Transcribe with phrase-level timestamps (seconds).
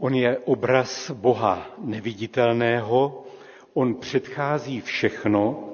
[0.00, 3.24] On je obraz Boha neviditelného,
[3.74, 5.68] on předchází všechno,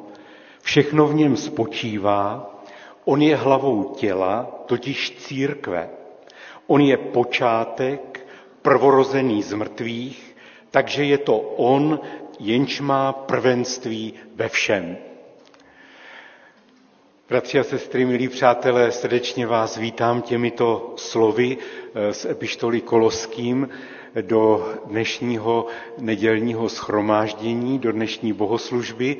[0.62, 2.54] všechno v něm spočívá,
[3.04, 5.90] on je hlavou těla, totiž církve.
[6.66, 8.26] On je počátek,
[8.62, 10.36] prvorozený z mrtvých,
[10.70, 12.00] takže je to on,
[12.40, 14.96] jenž má prvenství ve všem.
[17.28, 21.56] Bratři a sestry, milí přátelé, srdečně vás vítám těmito slovy
[21.94, 23.68] eh, z epištoly Koloským
[24.20, 25.66] do dnešního
[25.98, 29.16] nedělního schromáždění, do dnešní bohoslužby.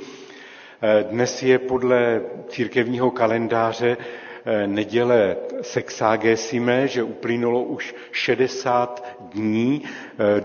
[0.83, 3.97] Eh, dnes je podle církevního kalendáře
[4.45, 9.83] eh, neděle sexagesime, že uplynulo už 60 dní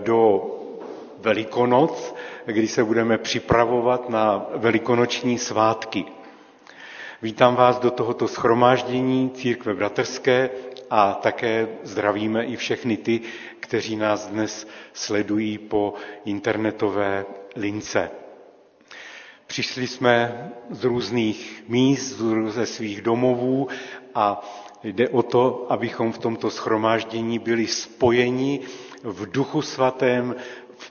[0.04, 0.52] do
[1.20, 2.14] Velikonoc,
[2.46, 6.04] kdy se budeme připravovat na velikonoční svátky.
[7.22, 10.50] Vítám vás do tohoto schromáždění církve bratrské
[10.90, 13.20] a také zdravíme i všechny ty,
[13.60, 15.94] kteří nás dnes sledují po
[16.24, 17.24] internetové
[17.56, 18.10] lince.
[19.46, 23.68] Přišli jsme z různých míst, ze svých domovů
[24.14, 24.40] a
[24.84, 28.60] jde o to, abychom v tomto schromáždění byli spojeni
[29.02, 30.36] v duchu svatém,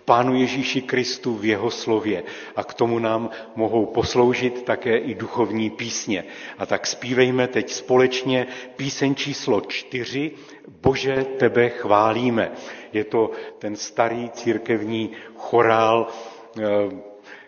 [0.06, 2.24] Pánu Ježíši Kristu, v jeho slově.
[2.56, 6.24] A k tomu nám mohou posloužit také i duchovní písně.
[6.58, 10.32] A tak zpívejme teď společně píseň číslo čtyři,
[10.82, 12.52] Bože, tebe chválíme.
[12.94, 16.62] Je to ten starý církevní chorál, eh,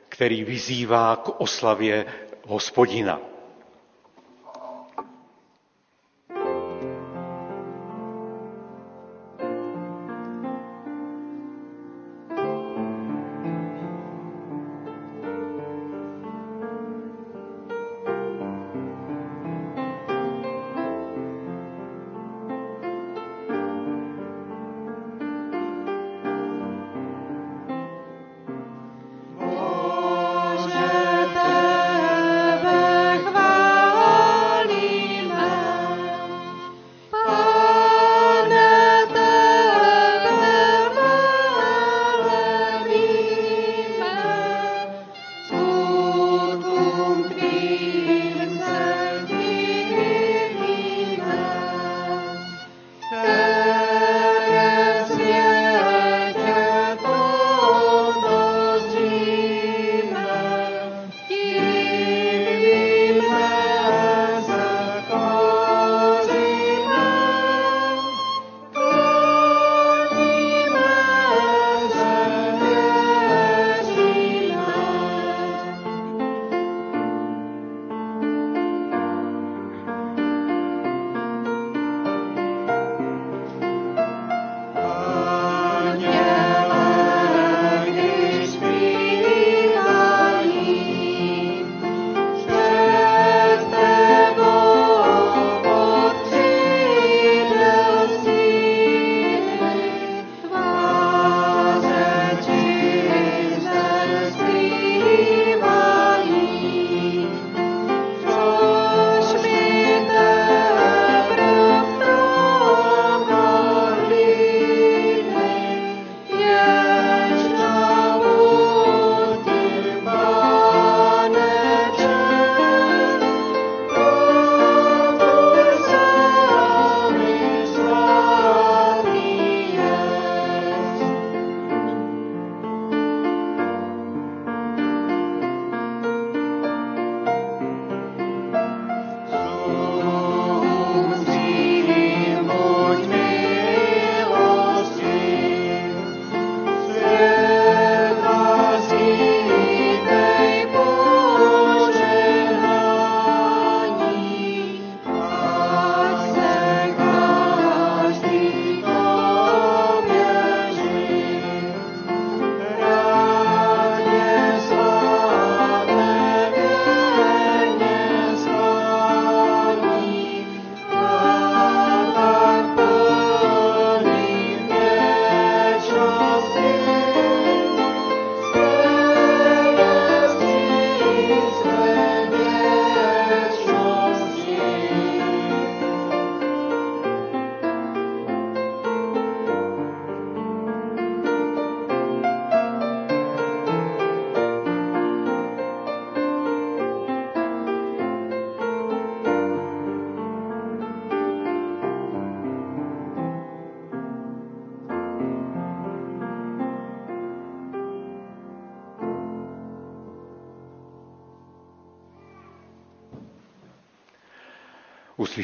[0.10, 2.06] který vyzývá k oslavě
[2.48, 3.37] hospodina.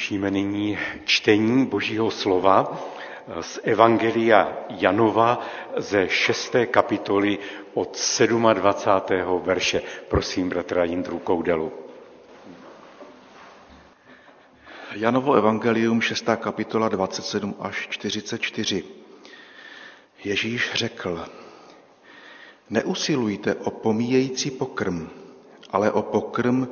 [0.03, 2.79] Uslyšíme nyní čtení Božího slova
[3.41, 5.39] z Evangelia Janova
[5.77, 7.39] ze šesté kapitoly
[7.73, 7.95] od
[8.53, 9.41] 27.
[9.43, 9.81] verše.
[10.07, 11.71] Prosím, bratra Jindru Koudelu.
[14.95, 16.25] Janovo Evangelium, 6.
[16.35, 18.83] kapitola 27 až 44.
[20.23, 21.25] Ježíš řekl,
[22.69, 25.07] neusilujte o pomíjející pokrm,
[25.71, 26.67] ale o pokrm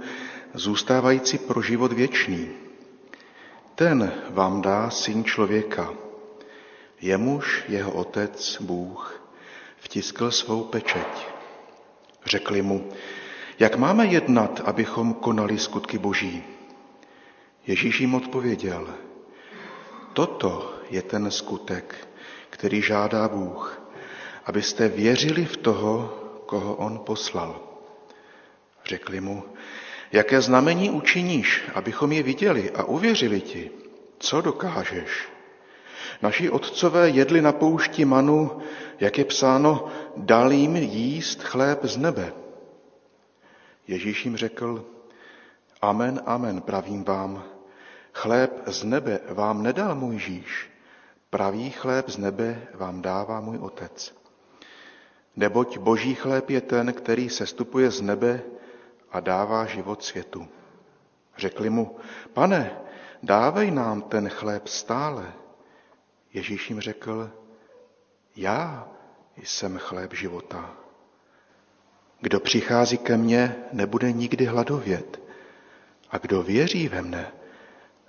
[0.53, 2.70] zůstávající pro život věčný.
[3.81, 5.93] Ten vám dá syn člověka,
[7.01, 9.21] jemuž jeho otec Bůh
[9.77, 11.27] vtiskl svou pečeť.
[12.25, 12.89] Řekli mu,
[13.59, 16.43] jak máme jednat, abychom konali skutky boží?
[17.67, 18.93] Ježíš jim odpověděl,
[20.13, 22.07] toto je ten skutek,
[22.49, 23.81] který žádá Bůh,
[24.45, 26.13] abyste věřili v toho,
[26.45, 27.59] koho on poslal.
[28.85, 29.43] Řekli mu,
[30.11, 33.71] jaké znamení učiníš, abychom je viděli a uvěřili ti?
[34.19, 35.29] Co dokážeš?
[36.21, 38.61] Naši otcové jedli na poušti manu,
[38.99, 39.87] jak je psáno,
[40.17, 42.33] dal jim jíst chléb z nebe.
[43.87, 44.85] Ježíš jim řekl,
[45.81, 47.43] amen, amen, pravím vám,
[48.13, 50.69] chléb z nebe vám nedal můj Žíž,
[51.29, 54.15] pravý chléb z nebe vám dává můj otec.
[55.35, 58.41] Neboť boží chléb je ten, který sestupuje z nebe
[59.11, 60.47] a dává život světu.
[61.37, 61.95] Řekli mu,
[62.33, 62.71] pane,
[63.23, 65.33] dávej nám ten chléb stále.
[66.33, 67.31] Ježíš jim řekl,
[68.35, 68.87] já
[69.37, 70.75] jsem chléb života.
[72.19, 75.21] Kdo přichází ke mně, nebude nikdy hladovět
[76.11, 77.31] a kdo věří ve mne,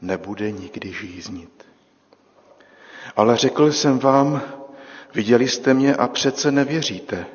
[0.00, 1.66] nebude nikdy žíznit.
[3.16, 4.42] Ale řekl jsem vám,
[5.14, 7.26] viděli jste mě a přece nevěříte.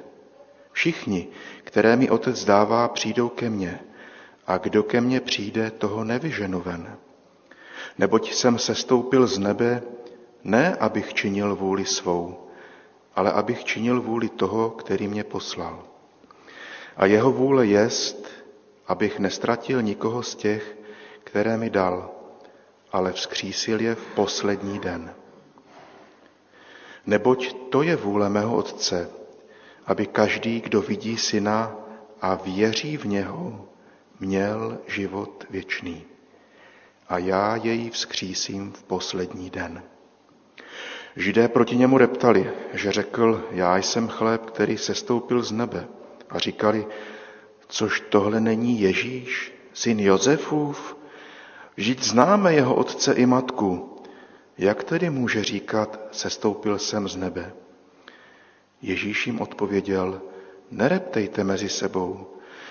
[0.71, 1.27] Všichni,
[1.77, 3.79] které mi otec dává, přijdou ke mně
[4.47, 6.97] a kdo ke mně přijde, toho nevyženu ven.
[7.97, 9.83] Neboť jsem sestoupil z nebe,
[10.43, 12.49] ne abych činil vůli svou,
[13.15, 15.83] ale abych činil vůli toho, který mě poslal.
[16.97, 18.27] A jeho vůle jest,
[18.87, 20.77] abych nestratil nikoho z těch,
[21.23, 22.09] které mi dal,
[22.91, 25.13] ale vzkřísil je v poslední den.
[27.05, 29.16] Neboť to je vůle mého Otce,
[29.87, 31.75] aby každý, kdo vidí syna
[32.21, 33.65] a věří v něho,
[34.19, 36.03] měl život věčný.
[37.09, 39.83] A já jej vzkřísím v poslední den.
[41.15, 45.87] Židé proti němu reptali, že řekl, já jsem chléb, který sestoupil z nebe.
[46.29, 46.87] A říkali,
[47.67, 50.97] což tohle není Ježíš, syn Josefův?
[51.75, 53.95] Vždyť známe jeho otce i matku.
[54.57, 57.53] Jak tedy může říkat, sestoupil jsem z nebe?
[58.81, 60.21] Ježíš jim odpověděl,
[60.71, 62.27] nereptejte mezi sebou.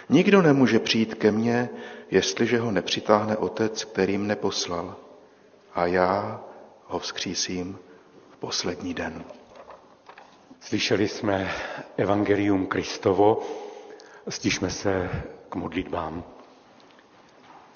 [0.08, 1.68] Nikdo nemůže přijít ke mně,
[2.10, 4.96] jestliže ho nepřitáhne otec, kterým neposlal.
[5.74, 6.44] A já
[6.84, 7.78] ho vzkřísím
[8.30, 9.24] v poslední den.
[10.60, 11.54] Slyšeli jsme
[11.96, 13.42] Evangelium Kristovo,
[14.28, 15.10] stižme se
[15.48, 16.24] k modlitbám.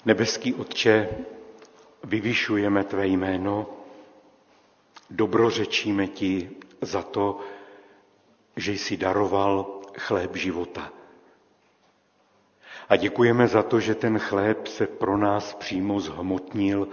[0.05, 1.09] Nebeský Otče,
[2.03, 3.69] vyvyšujeme Tvé jméno,
[5.09, 6.49] dobrořečíme Ti
[6.81, 7.39] za to,
[8.55, 10.93] že jsi daroval chléb života.
[12.89, 16.87] A děkujeme za to, že ten chléb se pro nás přímo zhmotnil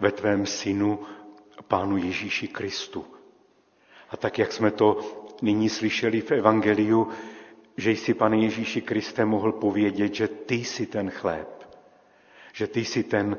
[0.00, 0.98] ve tvém synu,
[1.68, 3.06] pánu Ježíši Kristu.
[4.10, 4.98] A tak, jak jsme to
[5.42, 7.08] nyní slyšeli v Evangeliu,
[7.76, 11.68] že jsi, pane Ježíši Kriste, mohl povědět, že ty jsi ten chléb,
[12.52, 13.38] že ty jsi ten,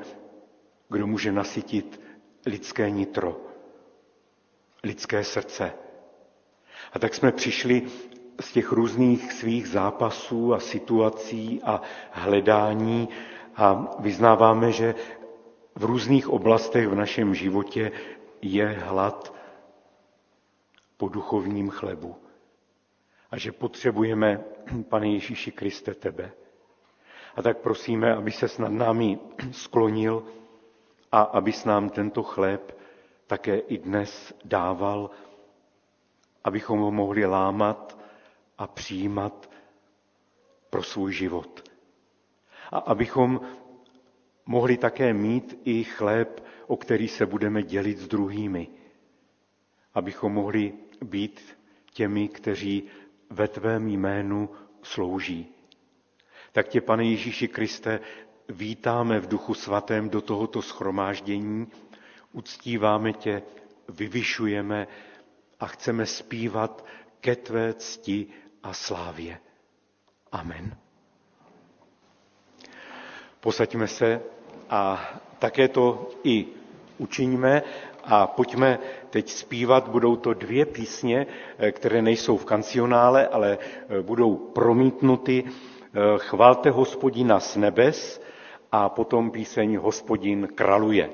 [0.89, 2.01] kdo může nasytit
[2.46, 3.41] lidské nitro,
[4.84, 5.74] lidské srdce.
[6.93, 7.81] A tak jsme přišli
[8.41, 13.09] z těch různých svých zápasů a situací a hledání
[13.55, 14.95] a vyznáváme, že
[15.75, 17.91] v různých oblastech v našem životě
[18.41, 19.33] je hlad
[20.97, 22.15] po duchovním chlebu.
[23.31, 24.43] A že potřebujeme,
[24.89, 26.31] pane Ježíši Kriste, tebe.
[27.35, 29.19] A tak prosíme, aby se nad námi
[29.51, 30.23] sklonil
[31.11, 32.77] a abys nám tento chléb
[33.27, 35.09] také i dnes dával,
[36.43, 37.98] abychom ho mohli lámat
[38.57, 39.50] a přijímat
[40.69, 41.69] pro svůj život.
[42.71, 43.41] A abychom
[44.45, 48.67] mohli také mít i chléb, o který se budeme dělit s druhými.
[49.93, 51.57] Abychom mohli být
[51.93, 52.83] těmi, kteří
[53.29, 54.50] ve tvém jménu
[54.81, 55.48] slouží.
[56.51, 58.00] Tak tě, pane Ježíši Kriste,
[58.50, 61.67] vítáme v Duchu Svatém do tohoto schromáždění,
[62.31, 63.41] uctíváme tě,
[63.89, 64.88] vyvyšujeme
[65.62, 66.86] a chceme zpívat
[67.22, 68.27] ke tvé cti
[68.63, 69.38] a slávě.
[70.32, 70.77] Amen.
[73.39, 74.22] Posaďme se
[74.70, 76.46] a také to i
[76.98, 77.63] učiníme
[78.03, 79.88] a pojďme teď zpívat.
[79.89, 81.27] Budou to dvě písně,
[81.58, 83.58] eh, které nejsou v kancionále, ale
[83.89, 85.44] eh, budou promítnuty.
[85.46, 88.22] Eh, Chválte hospodina z nebes
[88.72, 91.10] a potom píseň Hospodin kraluje.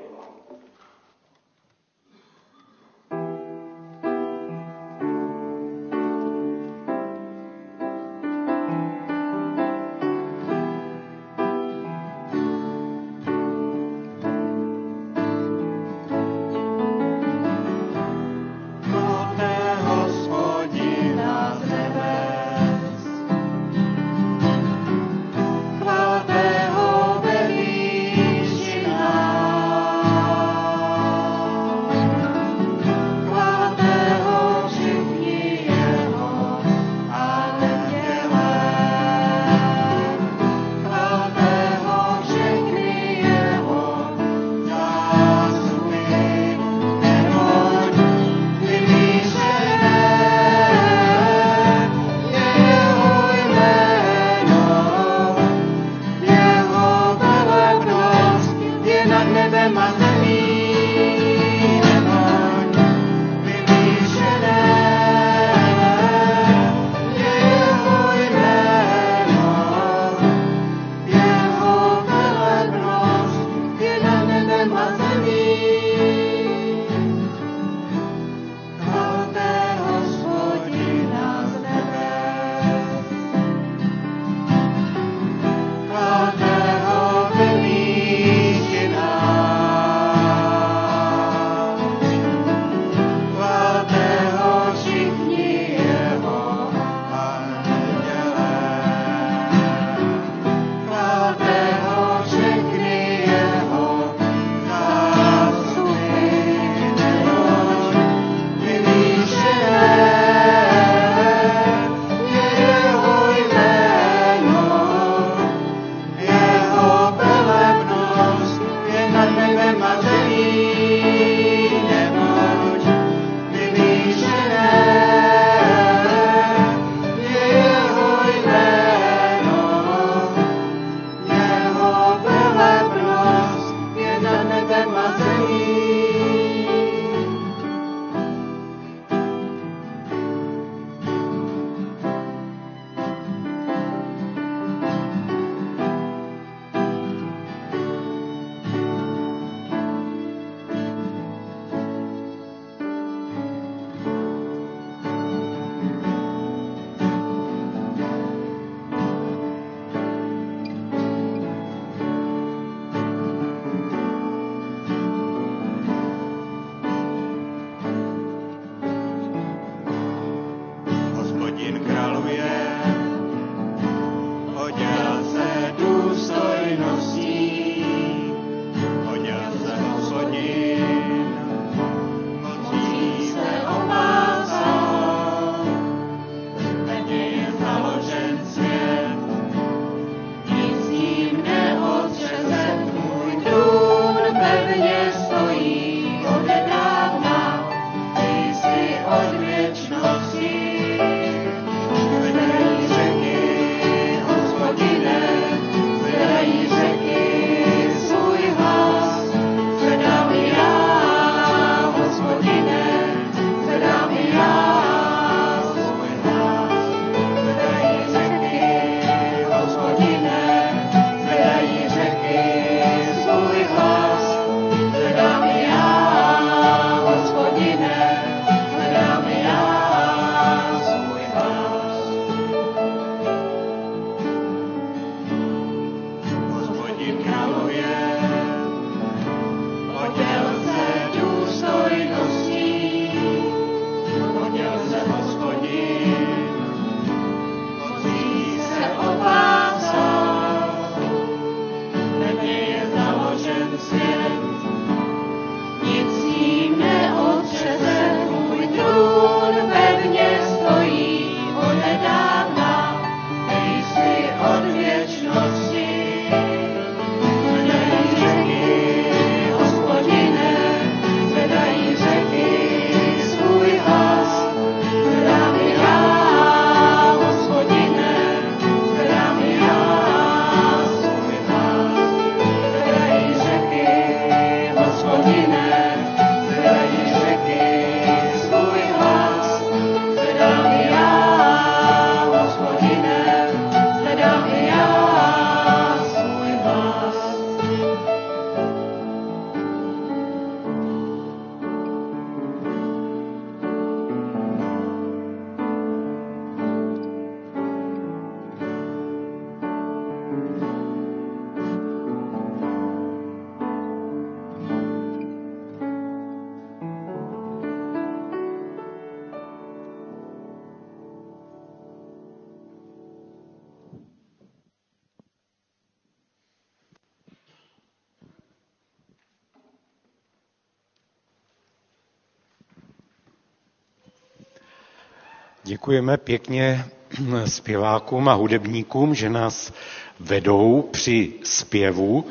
[335.68, 336.86] Děkujeme pěkně
[337.46, 339.74] zpěvákům a hudebníkům, že nás
[340.20, 342.26] vedou při zpěvu.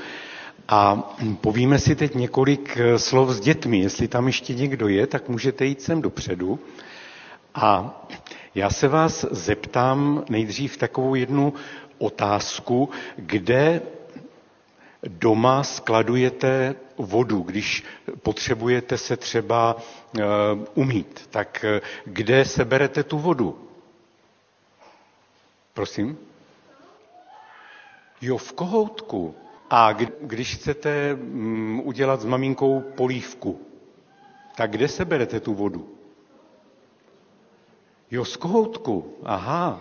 [0.68, 3.78] A povíme si teď několik slov s dětmi.
[3.78, 6.58] Jestli tam ještě někdo je, tak můžete jít sem dopředu.
[7.54, 8.00] A
[8.54, 11.52] já se vás zeptám nejdřív takovou jednu
[11.98, 13.80] otázku, kde
[15.02, 17.84] doma skladujete vodu, když
[18.22, 20.22] potřebujete se třeba uh,
[20.74, 23.68] umít, tak uh, kde seberete tu vodu?
[25.74, 26.18] Prosím?
[28.20, 29.34] Jo, v kohoutku.
[29.70, 33.60] A když chcete um, udělat s maminkou polívku,
[34.56, 35.88] tak kde seberete tu vodu?
[38.10, 39.16] Jo, z kohoutku.
[39.24, 39.80] Aha.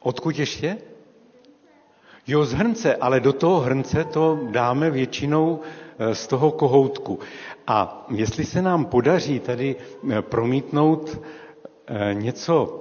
[0.00, 0.78] Odkud ještě?
[2.26, 5.60] Jo, z hrnce, ale do toho hrnce to dáme většinou
[5.98, 7.18] eh, z toho kohoutku.
[7.66, 9.76] A jestli se nám podaří tady
[10.10, 11.20] eh, promítnout
[11.86, 12.76] eh, něco,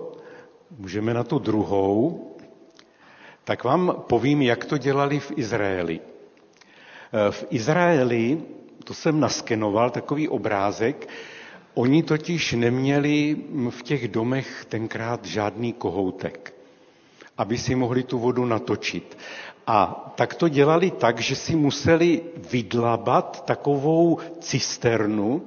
[0.78, 2.26] můžeme na tu druhou,
[3.44, 6.00] tak vám povím, jak to dělali v Izraeli.
[7.30, 8.42] V Izraeli,
[8.84, 11.10] to jsem naskenoval, takový obrázek,
[11.74, 13.38] oni totiž neměli
[13.70, 16.59] v těch domech tenkrát žádný kohoutek
[17.40, 19.18] aby si mohli tu vodu natočit.
[19.68, 22.22] A tak to dělali tak, že si museli
[22.52, 25.42] vydlabat takovou cisternu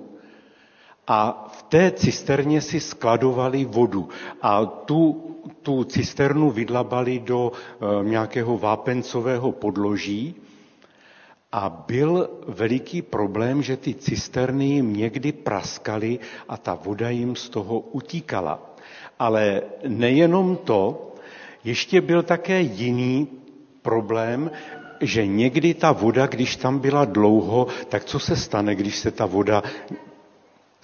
[1.06, 4.08] a v té cisterně si skladovali vodu.
[4.42, 5.22] A tu,
[5.62, 10.34] tu cisternu vydlabali do e, nějakého vápencového podloží.
[11.52, 17.48] A byl veliký problém, že ty cisterny jim někdy praskaly a ta voda jim z
[17.48, 18.62] toho utíkala.
[19.18, 21.11] Ale nejenom to,
[21.64, 23.28] ještě byl také jiný
[23.82, 24.50] problém,
[25.00, 29.26] že někdy ta voda, když tam byla dlouho, tak co se stane, když se ta
[29.26, 29.62] voda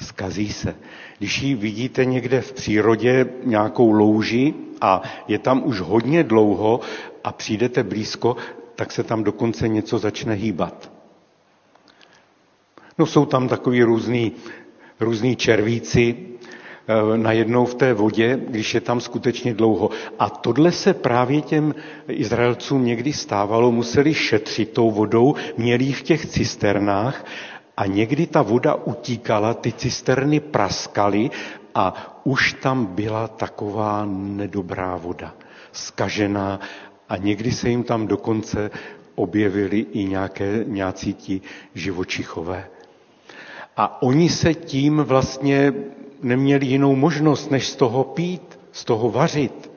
[0.00, 0.74] skazí se.
[1.18, 6.80] Když ji vidíte někde v přírodě nějakou louži a je tam už hodně dlouho
[7.24, 8.36] a přijdete blízko,
[8.74, 10.90] tak se tam dokonce něco začne hýbat.
[12.98, 14.32] No jsou tam takový různý,
[15.00, 16.16] různý červíci,
[17.16, 19.90] najednou v té vodě, když je tam skutečně dlouho.
[20.18, 21.74] A tohle se právě těm
[22.08, 27.24] Izraelcům někdy stávalo, museli šetřit tou vodou, měli v těch cisternách
[27.76, 31.30] a někdy ta voda utíkala, ty cisterny praskaly
[31.74, 35.34] a už tam byla taková nedobrá voda,
[35.72, 36.60] skažená
[37.08, 38.70] a někdy se jim tam dokonce
[39.14, 41.40] objevili i nějaké, nějací ti
[41.74, 42.66] živočichové.
[43.76, 45.72] A oni se tím vlastně
[46.22, 49.70] neměli jinou možnost, než z toho pít, z toho vařit.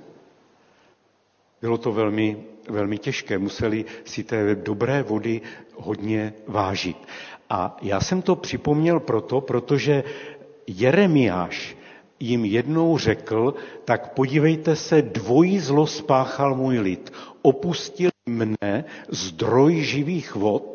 [1.62, 2.38] Bylo to velmi,
[2.70, 5.42] velmi těžké, museli si té dobré vody
[5.76, 6.98] hodně vážit.
[7.50, 10.04] A já jsem to připomněl proto, protože
[10.68, 11.78] Jeremiáš
[12.20, 13.54] jim jednou řekl,
[13.86, 17.14] tak podívejte se, dvojí zlo spáchal můj lid.
[17.42, 20.71] Opustil mne zdroj živých vod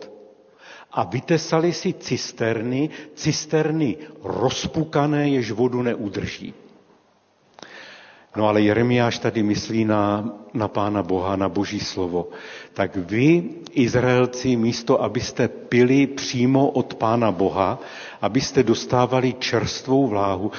[0.96, 6.54] a vytesali si cisterny, cisterny rozpukané, jež vodu neudrží.
[8.36, 12.28] No ale Jeremiáš tady myslí na, na Pána Boha, na Boží slovo.
[12.74, 17.80] Tak vy, Izraelci, místo, abyste pili přímo od Pána Boha,
[18.20, 20.52] abyste dostávali čerstvou vláhu,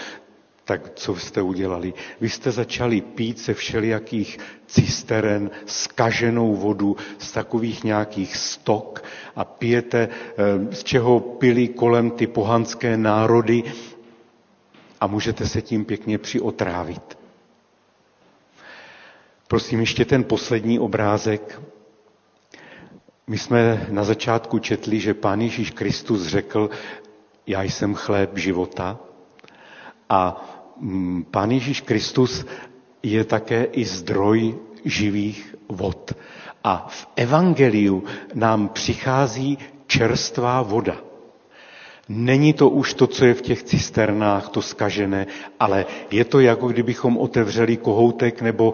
[0.67, 1.93] tak co jste udělali?
[2.21, 9.03] Vy jste začali pít se všelijakých cisteren, skaženou vodu z takových nějakých stok
[9.35, 13.63] a pijete, eh, z čeho pili kolem ty pohanské národy
[14.99, 17.17] a můžete se tím pěkně přiotrávit.
[19.47, 21.61] Prosím ještě ten poslední obrázek.
[23.27, 26.69] My jsme na začátku četli, že Pán Ježíš Kristus řekl,
[27.47, 28.99] já jsem chléb života.
[30.09, 30.45] A
[31.31, 32.45] Pán Ježíš Kristus
[33.03, 36.13] je také i zdroj živých vod.
[36.63, 40.95] A v Evangeliu nám přichází čerstvá voda.
[42.09, 45.27] Není to už to, co je v těch cisternách, to skažené,
[45.59, 48.73] ale je to jako kdybychom otevřeli kohoutek nebo,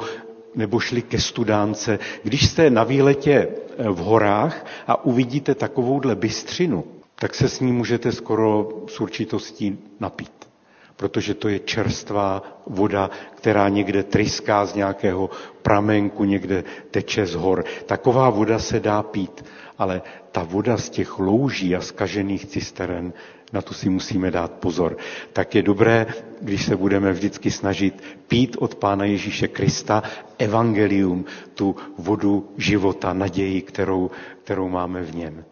[0.56, 2.00] nebo šli ke studánce.
[2.24, 6.84] Když jste na výletě eh, v horách a uvidíte takovouhle bystřinu,
[7.16, 10.53] tak se s ní můžete skoro s určitostí napít
[10.96, 15.30] protože to je čerstvá voda, která někde tryská z nějakého
[15.62, 17.64] pramenku, někde teče z hor.
[17.86, 19.46] Taková voda se dá pít,
[19.78, 20.02] ale
[20.32, 23.14] ta voda z těch louží a skažených cisteren,
[23.54, 24.98] na to si musíme dát pozor.
[25.34, 26.06] Tak je dobré,
[26.42, 30.04] když se budeme vždycky snažit pít od Pána Ježíše Krista
[30.38, 34.12] evangelium, tu vodu života, naději, kterou,
[34.44, 35.46] kterou máme v něm.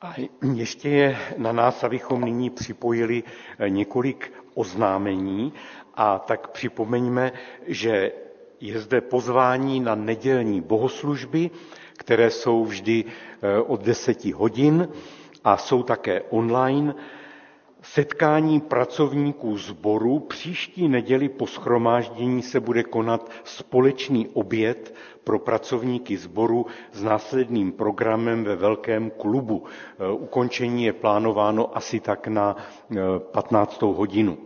[0.00, 0.14] A
[0.54, 3.22] ještě je na nás, abychom nyní připojili
[3.68, 5.52] několik oznámení
[5.94, 7.32] A tak připomeňme,
[7.66, 8.12] že
[8.60, 11.50] je zde pozvání na nedělní bohoslužby,
[11.98, 14.88] které jsou vždy eh, od 10 hodin
[15.44, 16.94] a jsou také online.
[17.82, 26.66] Setkání pracovníků sboru příští neděli po schromáždění se bude konat společný oběd pro pracovníky sboru
[26.92, 29.64] s následným programem ve velkém klubu.
[29.64, 32.56] Eh, ukončení je plánováno asi tak na
[33.32, 33.82] 15.
[33.92, 34.38] Eh, hodinu.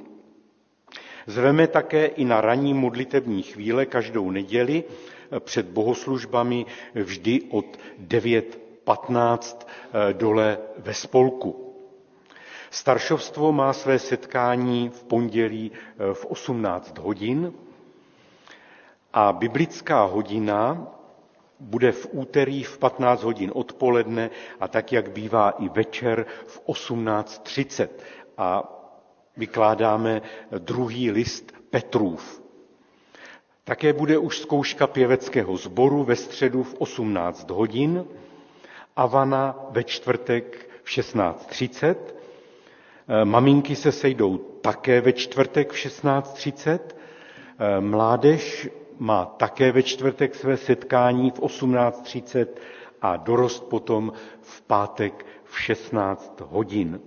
[1.26, 7.66] Zveme také i na ranní modlitební chvíle každou neděli eh, před bohoslužbami vždy od
[8.00, 9.66] 9.15
[10.12, 11.64] dole ve spolku.
[12.70, 15.72] Staršovstvo má své setkání v pondělí
[16.12, 17.52] v 18 hodin
[19.18, 20.86] a biblická hodina
[21.60, 27.88] bude v úterý v 15 hodin odpoledne a tak, jak bývá i večer v 18.30.
[28.38, 28.62] A
[29.36, 30.22] vykládáme
[30.58, 32.42] druhý list Petrův.
[33.64, 38.04] Také bude už zkouška pěveckého sboru ve středu v 18 hodin,
[38.96, 41.94] Avana ve čtvrtek v 16.30,
[43.24, 46.78] maminky se sejdou také ve čtvrtek v 16.30,
[47.80, 52.46] mládež má také ve čtvrtek své setkání v 18.30
[53.02, 57.00] a dorost potom v pátek v 16 hodin.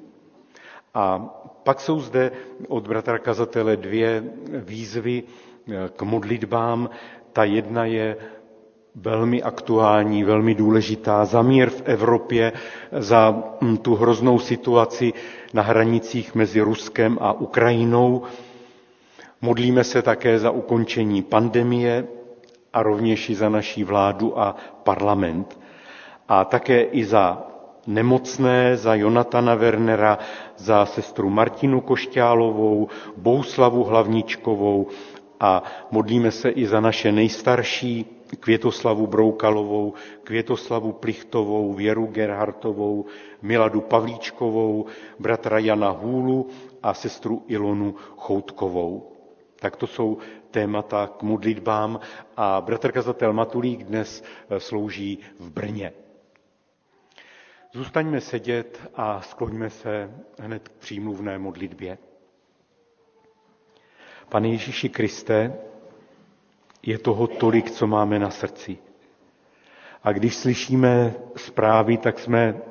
[0.94, 1.20] A
[1.64, 2.32] pak jsou zde
[2.68, 6.90] od bratra kazatele dvě výzvy eh, k modlitbám.
[7.34, 8.16] Ta jedna je
[8.96, 12.54] velmi aktuální, velmi důležitá za mír v Evropě,
[12.92, 15.14] za hm, tu hroznou situaci
[15.54, 18.22] na hranicích mezi Ruskem a Ukrajinou,
[19.42, 22.08] Modlíme se také za ukončení pandemie
[22.74, 25.60] a rovněž i za naší vládu a parlament.
[26.28, 27.48] A také i za
[27.88, 30.18] nemocné, za Jonatana Wernera,
[30.58, 34.88] za sestru Martinu Košťálovou, Bouslavu Hlavničkovou
[35.40, 38.06] a modlíme se i za naše nejstarší,
[38.40, 43.06] Květoslavu Broukalovou, Květoslavu Plichtovou, Věru Gerhartovou,
[43.42, 44.86] Miladu Pavlíčkovou,
[45.20, 46.48] bratra Jana Hůlu
[46.84, 49.12] a sestru Ilonu Choutkovou.
[49.62, 50.18] Tak to jsou
[50.52, 52.00] témata k modlitbám
[52.38, 55.94] a bratr kazatel Matulík dnes eh, slouží v Brně.
[57.74, 61.98] Zůstaňme sedět a skloňme se hned k přímluvné modlitbě.
[64.30, 65.54] Pane Ježíši Kriste,
[66.84, 68.78] je toho tolik, co máme na srdci.
[70.04, 72.62] A když slyšíme zprávy, tak jsme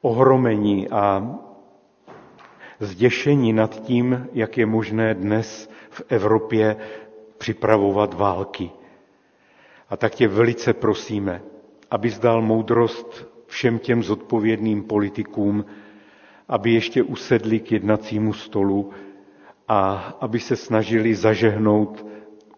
[0.00, 1.34] ohromeni a
[2.80, 6.76] zděšení nad tím, jak je možné dnes v Evropě
[7.38, 8.70] připravovat války.
[9.90, 11.42] A tak tě velice prosíme,
[11.90, 15.64] aby dal moudrost všem těm zodpovědným politikům,
[16.48, 18.90] aby ještě usedli k jednacímu stolu
[19.68, 22.06] a aby se snažili zažehnout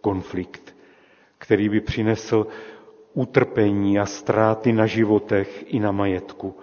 [0.00, 0.76] konflikt,
[1.38, 2.46] který by přinesl
[3.14, 6.56] utrpení a ztráty na životech i na majetku.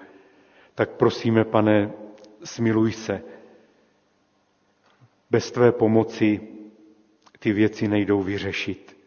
[0.75, 1.91] Tak prosíme, pane,
[2.43, 3.21] smiluj se,
[5.35, 6.39] bez tvé pomoci
[7.39, 8.97] ty věci nejdou vyřešit.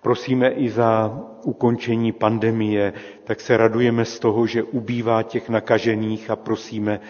[0.00, 2.92] Prosíme i za ukončení pandemie,
[3.24, 7.00] tak se radujeme z toho, že ubývá těch nakažených a prosíme,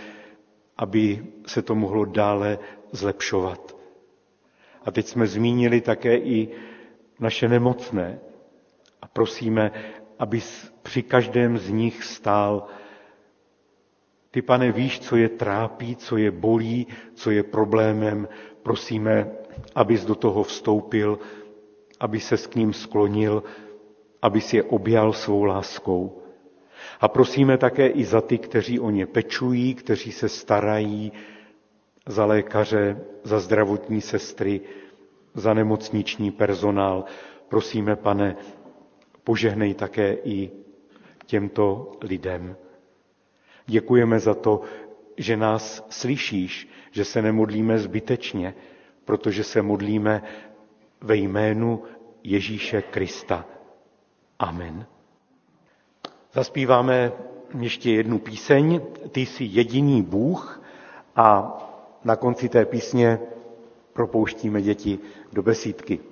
[0.76, 2.58] aby se to mohlo dále
[2.92, 3.76] zlepšovat.
[4.84, 6.48] A teď jsme zmínili také i
[7.20, 8.20] naše nemocné
[9.02, 9.72] a prosíme,
[10.18, 10.40] aby
[10.82, 12.66] při každém z nich stál
[14.32, 18.28] ty, pane, víš, co je trápí, co je bolí, co je problémem.
[18.62, 19.30] Prosíme,
[19.74, 21.18] abys do toho vstoupil,
[22.00, 23.42] aby se s k ním sklonil,
[24.22, 26.22] abys je objal svou láskou.
[27.00, 31.12] A prosíme také i za ty, kteří o ně pečují, kteří se starají,
[32.06, 34.60] za lékaře, za zdravotní sestry,
[35.34, 37.04] za nemocniční personál.
[37.48, 38.36] Prosíme, pane,
[39.24, 40.50] požehnej také i
[41.26, 42.56] těmto lidem.
[43.66, 44.60] Děkujeme za to,
[45.16, 48.54] že nás slyšíš, že se nemodlíme zbytečně,
[49.04, 50.22] protože se modlíme
[51.00, 51.82] ve jménu
[52.24, 53.46] Ježíše Krista.
[54.38, 54.86] Amen.
[56.32, 57.12] Zaspíváme
[57.60, 58.80] ještě jednu píseň,
[59.12, 60.62] Ty jsi jediný Bůh
[61.16, 61.58] a
[62.04, 63.18] na konci té písně
[63.92, 64.98] propouštíme děti
[65.32, 66.11] do besídky.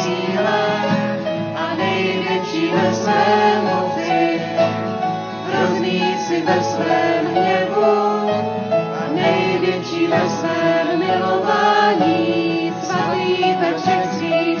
[2.51, 4.41] největší ve své moci.
[7.27, 8.29] Hněvu
[8.73, 12.73] a největší ve svém milování.
[12.83, 14.59] Slaví ve všech svých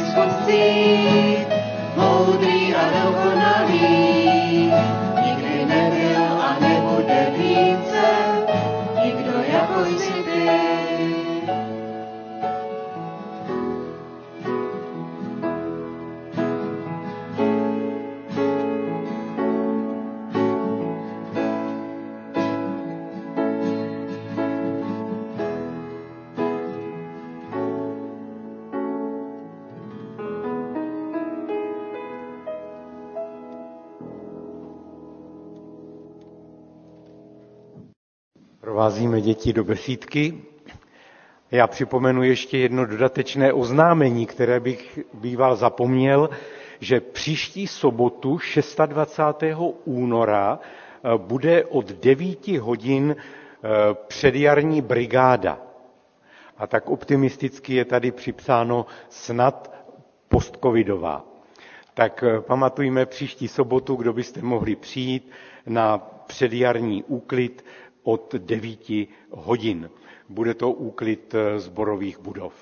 [2.75, 4.71] a dokonalý.
[5.25, 8.07] Nikdy nebyl a nebude více,
[9.03, 10.20] nikdo jako jsi
[38.91, 40.33] Provázíme děti do besídky.
[41.51, 46.29] Já připomenu ještě jedno dodatečné oznámení, které bych býval zapomněl,
[46.79, 48.39] že příští sobotu
[48.85, 49.53] 26.
[49.85, 50.59] února
[51.17, 53.67] bude od 9 hodin eh,
[54.07, 55.61] předjarní brigáda.
[56.57, 59.73] A tak optimisticky je tady připsáno snad
[60.27, 61.25] postcovidová.
[61.93, 65.31] Tak eh, pamatujme příští sobotu, kdo byste mohli přijít
[65.65, 67.65] na předjarní úklid
[68.03, 68.79] od 9
[69.31, 69.89] hodin.
[70.29, 72.53] Bude to úklid zborových budov.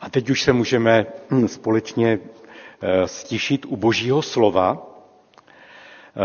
[0.00, 2.18] A teď už se můžeme hm, společně
[3.06, 4.86] stišit u božího slova.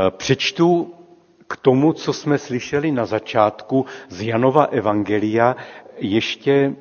[0.09, 0.93] Přečtu
[1.47, 5.55] k tomu, co jsme slyšeli na začátku z Janova Evangelia,
[5.97, 6.75] ještě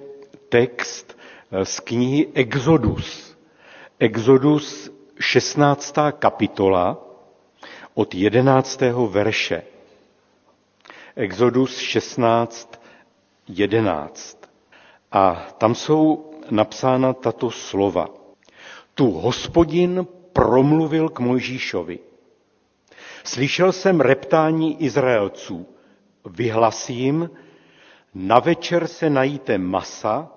[0.49, 1.19] text
[1.63, 3.37] z knihy Exodus.
[3.99, 5.95] Exodus 16.
[6.19, 6.99] kapitola
[7.95, 8.81] od 11.
[9.11, 9.63] verše.
[11.18, 12.81] Exodus 16,
[13.48, 14.38] 11.
[15.12, 18.09] A tam jsou napsána tato slova.
[18.94, 21.98] Tu hospodin promluvil k Mojžíšovi.
[23.24, 25.66] Slyšel jsem reptání Izraelců.
[26.24, 27.31] Vyhlasím,
[28.14, 30.31] na večer se najíte masa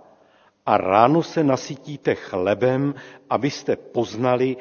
[0.65, 2.95] a ráno se nasytíte chlebem,
[3.29, 4.57] abyste poznali,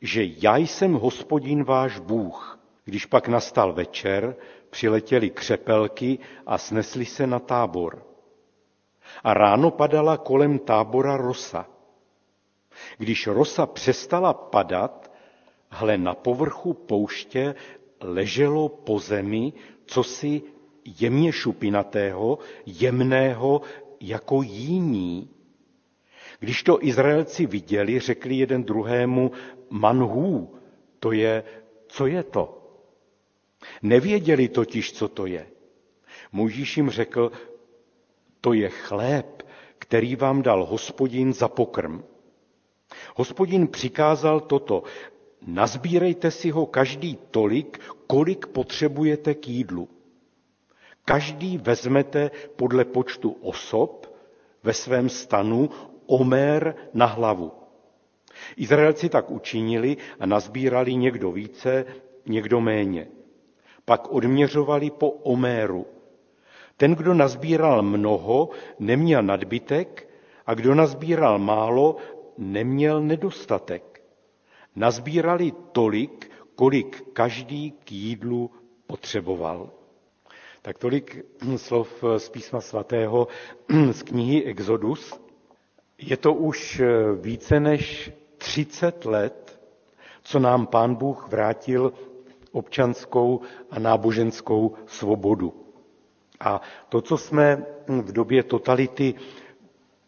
[0.00, 2.58] že já jsem hospodin váš Bůh.
[2.84, 4.36] Když pak nastal večer,
[4.74, 8.02] přiletěly křepelky a snesly se na tábor.
[9.24, 11.66] A ráno padala kolem tábora rosa.
[12.98, 15.12] Když rosa přestala padat,
[15.68, 17.54] hle na povrchu pouště
[18.00, 19.52] leželo po zemi
[19.86, 20.42] cosi
[21.00, 23.60] jemně šupinatého, jemného
[24.00, 25.30] jako jíní.
[26.40, 29.30] Když to Izraelci viděli, řekli jeden druhému,
[29.70, 30.54] manhů,
[30.98, 31.44] to je,
[31.86, 32.63] co je to?
[33.82, 35.46] Nevěděli totiž, co to je.
[36.32, 37.32] Mojžíš jim řekl,
[38.40, 39.42] to je chléb,
[39.78, 42.02] který vám dal hospodin za pokrm.
[43.16, 44.82] Hospodin přikázal toto,
[45.46, 49.88] nazbírejte si ho každý tolik, kolik potřebujete k jídlu.
[51.04, 54.16] Každý vezmete podle počtu osob
[54.62, 55.70] ve svém stanu
[56.06, 57.52] omér na hlavu.
[58.56, 61.84] Izraelci tak učinili a nazbírali někdo více,
[62.26, 63.08] někdo méně.
[63.84, 65.86] Pak odměřovali po oméru.
[66.76, 70.08] Ten, kdo nazbíral mnoho, neměl nadbytek
[70.46, 71.96] a kdo nazbíral málo,
[72.38, 74.02] neměl nedostatek.
[74.76, 78.50] Nazbírali tolik, kolik každý k jídlu
[78.86, 79.70] potřeboval.
[80.62, 81.24] Tak tolik
[81.56, 83.28] slov z písma svatého
[83.90, 85.20] z knihy Exodus.
[85.98, 86.82] Je to už
[87.20, 89.60] více než 30 let,
[90.22, 91.92] co nám pán Bůh vrátil
[92.54, 93.40] občanskou
[93.70, 95.52] a náboženskou svobodu.
[96.40, 99.14] A to, co jsme v době totality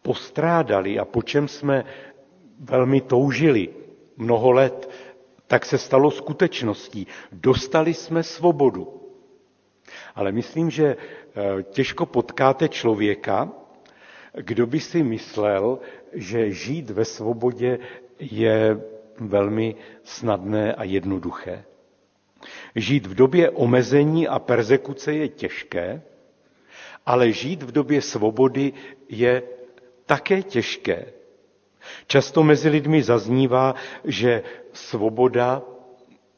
[0.01, 1.85] postrádali a po čem jsme
[2.59, 3.69] velmi toužili
[4.17, 4.89] mnoho let,
[5.47, 7.07] tak se stalo skutečností.
[7.31, 8.93] Dostali jsme svobodu.
[10.15, 13.49] Ale myslím, že eh, těžko potkáte člověka,
[14.37, 15.79] kdo by si myslel,
[16.13, 17.79] že žít ve svobodě
[18.19, 18.81] je
[19.19, 21.63] velmi snadné a jednoduché.
[22.75, 26.01] Žít v době omezení a persekuce je těžké,
[27.05, 28.73] ale žít v době svobody
[29.09, 29.43] je
[30.05, 31.05] také těžké.
[32.07, 35.61] Často mezi lidmi zaznívá, že svoboda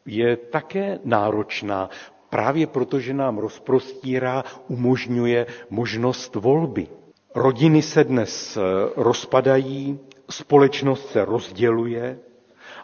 [0.06, 1.90] je také náročná,
[2.30, 6.88] právě proto, že nám rozprostírá, umožňuje možnost volby.
[7.36, 8.62] Rodiny se dnes eh,
[8.96, 12.20] rozpadají, společnost se rozděluje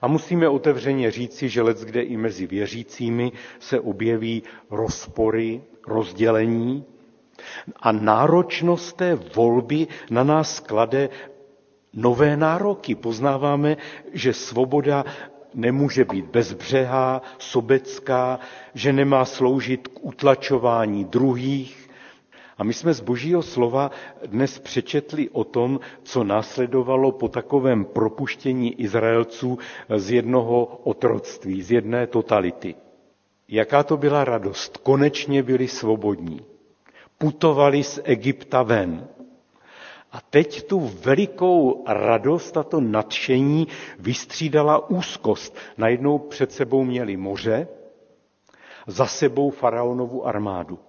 [0.01, 6.85] a musíme otevřeně říci, že let kde i mezi věřícími se objeví rozpory, rozdělení
[7.79, 11.09] a náročnost té volby na nás klade
[11.93, 12.95] nové nároky.
[12.95, 13.77] Poznáváme,
[14.13, 15.05] že svoboda
[15.53, 18.39] nemůže být bezbřehá, sobecká,
[18.73, 21.84] že nemá sloužit k utlačování druhých.
[22.57, 23.91] A my jsme z Božího slova
[24.25, 29.57] dnes přečetli o tom, co následovalo po takovém propuštění Izraelců
[29.95, 32.75] z jednoho otroctví, z jedné totality.
[33.47, 34.77] Jaká to byla radost.
[34.77, 36.41] Konečně byli svobodní.
[37.17, 39.07] Putovali z Egypta ven.
[40.11, 43.67] A teď tu velikou radost a to nadšení
[43.99, 45.57] vystřídala úzkost.
[45.77, 47.67] Najednou před sebou měli moře,
[48.87, 50.79] za sebou faraonovu armádu.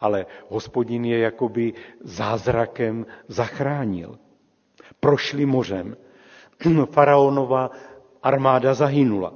[0.00, 4.18] Ale hospodin je jakoby zázrakem zachránil.
[5.00, 5.96] Prošli mořem.
[6.92, 7.70] Faraonova
[8.22, 9.34] armáda zahynula.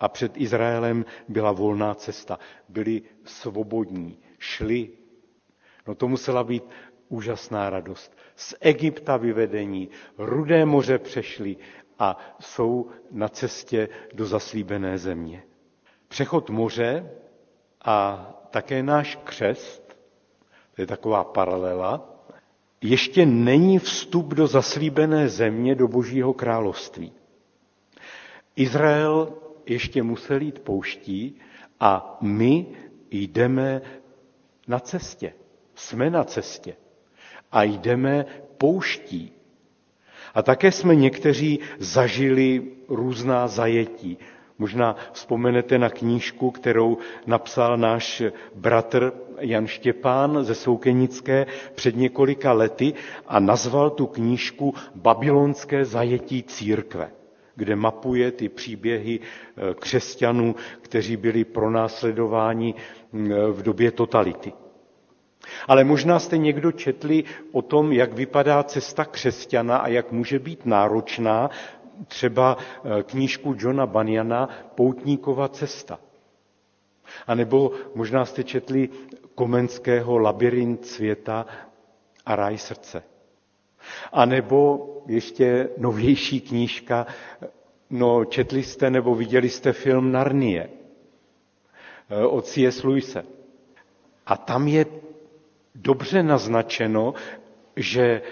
[0.00, 2.38] A před Izraelem byla volná cesta.
[2.68, 4.88] Byli svobodní, šli.
[5.86, 6.64] No to musela být
[7.08, 8.16] úžasná radost.
[8.36, 9.88] Z Egypta vyvedení,
[10.18, 11.56] rudé moře přešli
[11.98, 15.42] a jsou na cestě do zaslíbené země.
[16.08, 17.10] Přechod moře
[17.84, 19.96] a také náš křest,
[20.74, 22.10] to je taková paralela,
[22.82, 27.12] ještě není vstup do zaslíbené země, do Božího království.
[28.56, 29.32] Izrael
[29.66, 31.40] ještě musel jít pouští
[31.80, 32.66] a my
[33.10, 33.82] jdeme
[34.68, 35.32] na cestě.
[35.74, 36.76] Jsme na cestě
[37.52, 38.26] a jdeme
[38.58, 39.32] pouští.
[40.34, 44.18] A také jsme někteří zažili různá zajetí.
[44.60, 48.22] Možná vzpomenete na knížku, kterou napsal náš
[48.54, 52.94] bratr Jan Štěpán ze Soukenické před několika lety
[53.26, 57.10] a nazval tu knížku Babylonské zajetí církve,
[57.56, 62.74] kde mapuje ty příběhy eh, křesťanů, kteří byli pronásledováni
[63.12, 64.52] mm, v době totality.
[65.68, 70.66] Ale možná jste někdo četli o tom, jak vypadá cesta křesťana a jak může být
[70.66, 71.50] náročná,
[72.08, 72.56] třeba
[72.98, 75.98] eh, knížku Johna Banyana Poutníkova cesta.
[77.26, 78.88] A nebo možná jste četli
[79.34, 81.46] Komenského Labirint světa
[82.26, 83.02] a ráj srdce.
[84.12, 87.06] A nebo ještě novější knížka,
[87.90, 90.70] no četli jste nebo viděli jste film Narnie
[92.10, 92.82] eh, od C.S.
[92.82, 93.24] Lewise.
[94.26, 94.86] A tam je
[95.74, 97.14] dobře naznačeno,
[97.76, 98.22] že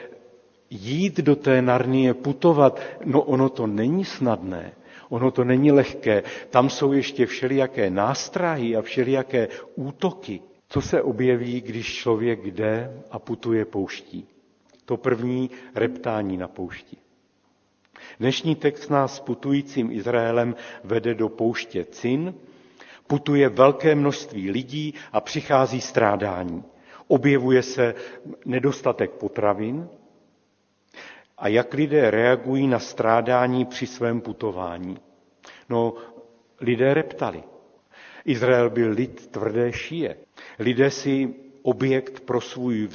[0.71, 4.73] jít do té Narnie, putovat, no ono to není snadné,
[5.09, 6.23] ono to není lehké.
[6.51, 10.41] Tam jsou ještě všelijaké nástrahy a všelijaké útoky.
[10.69, 14.27] Co se objeví, když člověk jde a putuje pouští?
[14.85, 16.97] To první reptání na poušti.
[18.21, 20.55] Dnešní text nás putujícím Izraelem
[20.85, 22.35] vede do pouště Cin,
[23.07, 26.65] putuje velké množství lidí a přichází strádání.
[27.09, 27.95] Objevuje se
[28.45, 29.89] nedostatek potravin
[31.39, 34.99] a jak lidé reagují na strádání při svém putování.
[35.69, 35.95] No,
[36.61, 37.43] lidé reptali.
[38.25, 40.17] Izrael byl lid tvrdé šíje.
[40.59, 42.89] Lidé si objekt pro svůj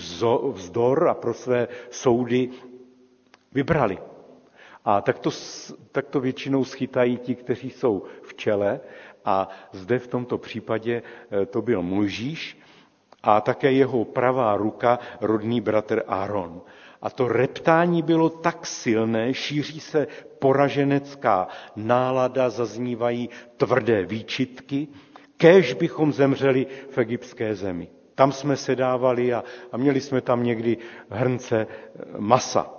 [0.53, 2.49] vzdor a pro své soudy
[3.51, 3.97] vybrali.
[4.85, 5.29] A tak to,
[5.91, 8.79] tak to většinou schytají ti, kteří jsou v čele.
[9.25, 11.01] A zde v tomto případě
[11.41, 12.59] eh, to byl Mojžíš,
[13.23, 16.61] a také jeho pravá ruka, rodný bratr Aaron.
[17.03, 20.07] A to reptání bylo tak silné, šíří se
[20.39, 24.87] poraženecká nálada, zaznívají tvrdé výčitky,
[25.37, 27.87] kéž bychom zemřeli v egyptské zemi.
[28.15, 30.77] Tam jsme se dávali a, a měli jsme tam někdy
[31.09, 31.67] hrnce
[32.17, 32.73] masa.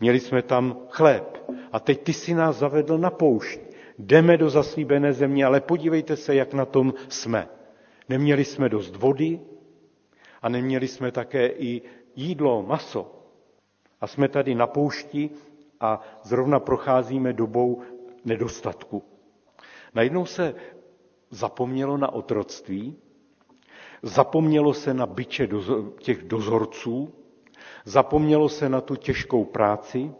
[0.00, 1.44] Měli jsme tam chléb.
[1.72, 3.60] A teď ty si nás zavedl na poušť.
[3.98, 7.48] Jdeme do zaslíbené země, ale podívejte se, jak na tom jsme.
[8.08, 9.40] Neměli jsme dost vody
[10.42, 11.82] a neměli jsme také i
[12.16, 13.17] jídlo, maso.
[14.00, 15.30] A jsme tady na poušti
[15.80, 17.82] a zrovna procházíme dobou
[18.24, 19.02] nedostatku.
[19.94, 20.54] Najednou se
[21.30, 22.96] zapomnělo na otroctví,
[24.02, 25.48] zapomnělo se na byče
[25.98, 27.14] těch dozorců,
[27.84, 30.12] zapomnělo se na tu těžkou práci,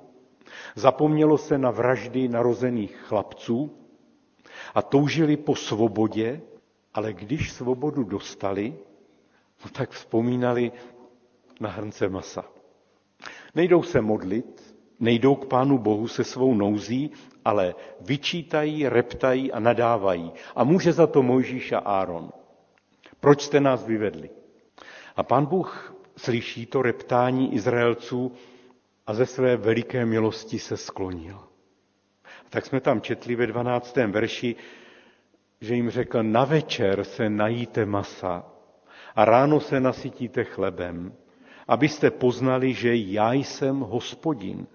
[0.75, 3.71] zapomnělo se na vraždy narozených chlapců
[4.75, 6.41] a toužili po svobodě,
[6.95, 8.75] ale když svobodu dostali,
[9.65, 10.73] no tak vzpomínali
[11.61, 12.45] na hrnce masa.
[13.55, 17.11] Nejdou se modlit, nejdou k Pánu Bohu se svou nouzí,
[17.45, 20.33] ale vyčítají, reptají a nadávají.
[20.57, 22.31] A může za to Mojžíš a Áron.
[23.21, 24.31] Proč jste nás vyvedli?
[25.17, 28.33] A pán Bůh slyší to reptání Izraelců
[29.07, 31.37] a ze své veliké milosti se sklonil.
[32.47, 33.97] A tak jsme tam četli ve 12.
[33.97, 34.57] verši,
[35.61, 38.47] že jim řekl, na večer se najíte masa
[39.15, 41.13] a ráno se nasytíte chlebem,
[41.69, 44.67] abyste poznali, že já jsem hospodin.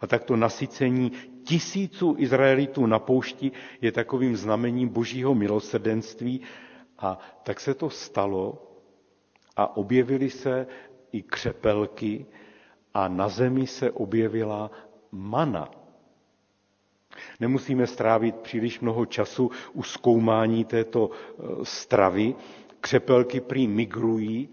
[0.00, 1.12] A takto nasycení
[1.44, 6.40] tisíců Izraelitů na poušti je takovým znamením božího milosrdenství.
[6.98, 8.72] A tak se to stalo
[9.56, 10.66] a objevily se
[11.12, 12.26] i křepelky
[12.94, 14.70] a na zemi se objevila
[15.12, 15.70] mana.
[17.40, 22.34] Nemusíme strávit příliš mnoho času u zkoumání této e, stravy.
[22.80, 24.48] Křepelky prý migrují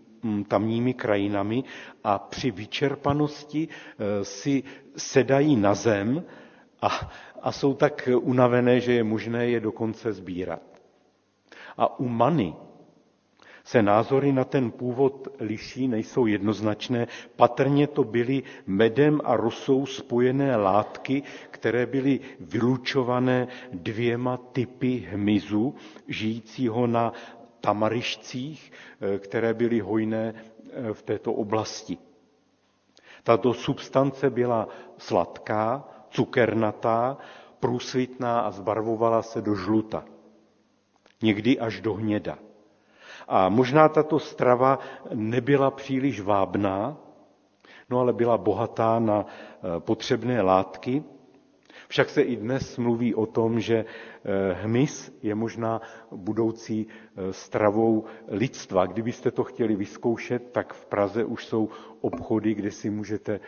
[0.47, 1.63] tamními krajinami
[2.03, 4.63] a při vyčerpanosti e, si
[4.97, 6.23] sedají na zem
[6.81, 7.11] a,
[7.41, 10.61] a jsou tak unavené, že je možné je dokonce sbírat.
[11.77, 12.53] A u many
[13.69, 17.07] se názory na ten původ liší, nejsou jednoznačné.
[17.35, 25.75] Patrně to byly medem a rosou spojené látky, které byly vylučované dvěma typy hmyzu,
[26.07, 27.13] žijícího na
[27.61, 31.97] tamarišcích, eh, které byly hojné eh, v této oblasti.
[33.23, 37.17] Tato substance byla sladká, cukernatá,
[37.59, 40.05] průsvitná a zbarvovala se do žluta.
[41.21, 42.37] Někdy až do hněda.
[43.27, 44.79] A možná tato strava
[45.13, 46.97] nebyla příliš vábná,
[47.89, 51.03] no ale byla bohatá na eh, potřebné látky.
[51.91, 55.81] Však se i dnes mluví o tom, že eh, hmyz je možná
[56.11, 58.85] budoucí eh, stravou lidstva.
[58.85, 61.69] Kdybyste to chtěli vyzkoušet, tak v Praze už jsou
[62.01, 63.39] obchody, kde si můžete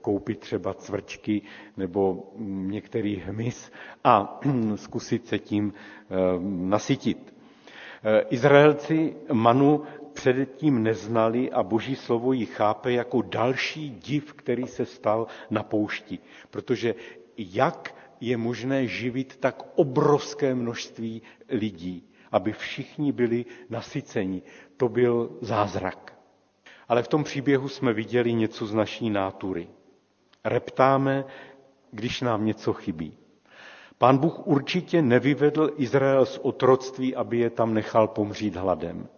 [0.00, 1.42] koupit třeba cvrčky
[1.76, 3.72] nebo mm, některý hmyz
[4.04, 4.40] a
[4.76, 5.72] zkusit se tím
[6.48, 7.34] nasytit.
[8.04, 9.82] Eh, Izraelci manu
[10.12, 16.18] předtím neznali a boží slovo ji chápe jako další div, který se stal na poušti.
[16.50, 16.94] Protože
[17.50, 24.42] jak je možné živit tak obrovské množství lidí, aby všichni byli nasyceni.
[24.76, 26.18] To byl zázrak.
[26.88, 29.68] Ale v tom příběhu jsme viděli něco z naší nátury.
[30.44, 31.24] Reptáme,
[31.90, 33.16] když nám něco chybí.
[33.98, 39.08] Pán Bůh určitě nevyvedl Izrael z otroctví, aby je tam nechal pomřít hladem.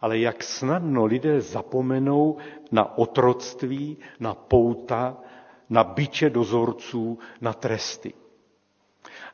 [0.00, 2.36] Ale jak snadno lidé zapomenou
[2.72, 5.16] na otroctví, na pouta,
[5.70, 8.12] na byče dozorců, na tresty.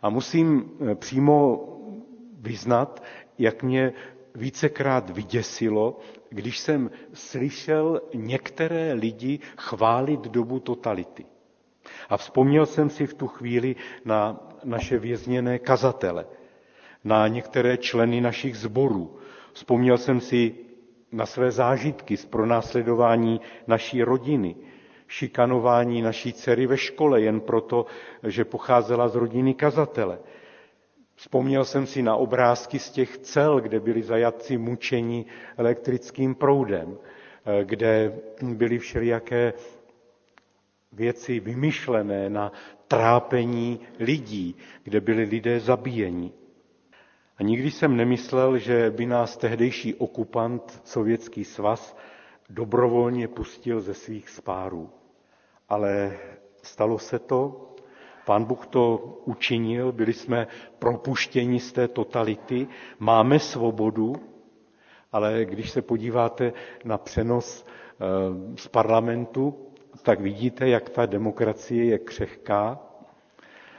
[0.02, 1.68] A musím eh, přímo
[2.40, 3.02] vyznat,
[3.38, 3.92] jak mě
[4.34, 5.98] vícekrát vyděsilo,
[6.30, 11.26] když jsem slyšel některé lidi chválit dobu totality.
[12.08, 16.26] A vzpomněl jsem si v tu chvíli na naše vězněné kazatele,
[17.04, 19.16] na některé členy našich zborů.
[19.52, 20.54] Vzpomněl jsem si
[21.12, 24.56] na své zážitky z pronásledování naší rodiny,
[25.14, 27.86] šikanování naší dcery ve škole jen proto,
[28.26, 30.18] že pocházela z rodiny kazatele.
[31.14, 35.24] Vzpomněl jsem si na obrázky z těch cel, kde byli zajatci mučeni
[35.56, 36.98] elektrickým proudem,
[37.64, 39.52] kde byly všelijaké
[40.92, 42.52] věci vymyšlené na
[42.88, 46.32] trápení lidí, kde byli lidé zabíjeni.
[47.38, 51.96] A nikdy jsem nemyslel, že by nás tehdejší okupant, Sovětský svaz,
[52.50, 54.90] dobrovolně pustil ze svých spárů.
[55.68, 56.18] Ale
[56.62, 57.70] stalo se to,
[58.26, 60.46] pán Bůh to učinil, byli jsme
[60.78, 62.66] propuštěni z té totality,
[62.98, 64.14] máme svobodu
[65.14, 66.52] Ale když se podíváte
[66.84, 68.04] na přenos eh,
[68.58, 69.54] z parlamentu,
[70.02, 72.78] tak vidíte, jak ta demokracie je křehká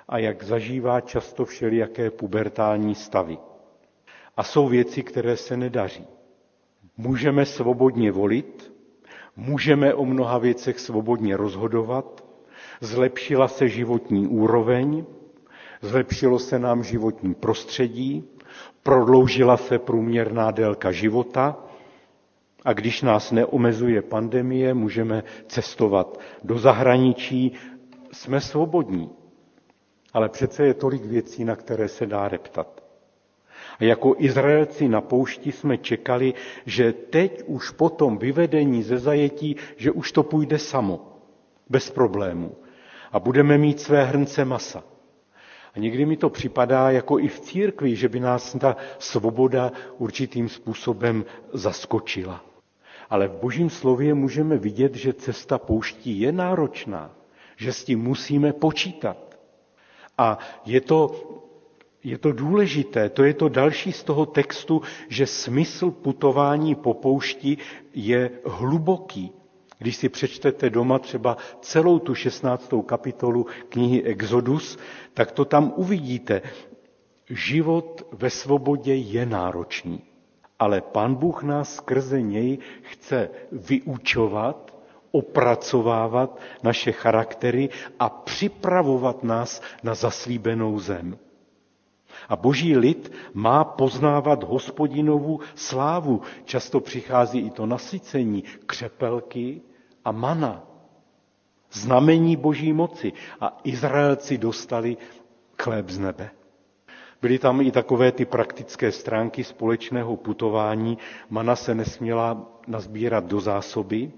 [0.08, 3.38] a jak zažívá často všelijaké pubertální stavy.
[4.38, 6.08] A jsou věci, které se nedaří.
[6.98, 8.74] Můžeme svobodně volit,
[9.36, 12.24] můžeme o mnoha věcech svobodně rozhodovat,
[12.82, 15.06] zlepšila se životní úroveň,
[15.82, 18.24] zlepšilo se nám životní prostředí,
[18.84, 21.58] prodloužila se průměrná délka života
[22.66, 27.54] a když nás neomezuje pandemie, můžeme cestovat do zahraničí,
[28.12, 29.10] jsme svobodní.
[30.14, 32.85] Ale přece je tolik věcí, na které se dá reptat.
[33.80, 36.34] A jako Izraelci na poušti jsme čekali,
[36.66, 41.20] že teď už po tom vyvedení ze zajetí, že už to půjde samo,
[41.70, 42.56] bez problémů.
[43.12, 44.84] A budeme mít své hrnce masa.
[45.76, 50.50] A někdy mi to připadá jako i v církvi, že by nás ta svoboda určitým
[50.50, 52.46] způsobem zaskočila.
[53.10, 57.16] Ale v božím slově můžeme vidět, že cesta pouští je náročná,
[57.58, 59.38] že s tím musíme počítat.
[60.18, 61.12] A je to,
[62.06, 67.58] je to důležité, to je to další z toho textu, že smysl putování po poušti
[67.94, 69.32] je hluboký.
[69.80, 72.74] Když si přečtete doma třeba celou tu 16.
[72.86, 74.78] kapitolu knihy Exodus,
[75.14, 76.42] tak to tam uvidíte.
[77.30, 80.02] Život ve svobodě je náročný,
[80.60, 84.76] ale Pan Bůh nás skrze něj chce vyučovat,
[85.12, 91.18] opracovávat naše charaktery a připravovat nás na zaslíbenou zem.
[92.30, 96.22] A boží lid má poznávat hospodinovu slávu.
[96.46, 99.62] Často přichází i to nasycení, křepelky
[100.06, 100.64] a mana.
[101.72, 103.14] Znamení boží moci.
[103.42, 104.98] A Izraelci dostali
[105.62, 106.30] chléb z nebe.
[107.22, 110.98] Byly tam i takové ty praktické stránky společného putování.
[111.30, 114.12] Mana se nesměla nazbírat do zásoby,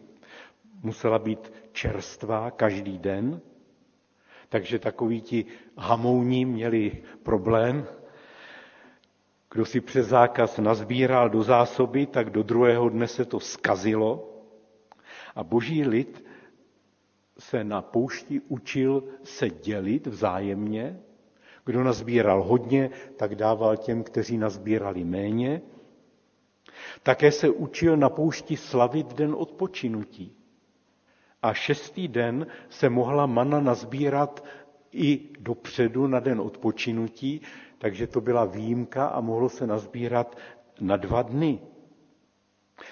[0.84, 3.41] musela být čerstvá každý den,
[4.49, 5.45] takže takoví ti
[5.77, 7.87] hamouní měli problém.
[9.51, 14.33] Kdo si přes zákaz nazbíral do zásoby, tak do druhého dne se to skazilo.
[15.35, 16.25] A boží lid
[17.39, 20.99] se na poušti učil se dělit vzájemně.
[21.65, 25.61] Kdo nazbíral hodně, tak dával těm, kteří nazbírali méně.
[27.03, 30.37] Také se učil na poušti slavit den odpočinutí
[31.47, 34.43] a šestý den se mohla mana nazbírat
[34.91, 37.41] i dopředu na den odpočinutí,
[37.77, 40.37] takže to byla výjimka a mohlo se nazbírat
[40.81, 41.59] na dva dny.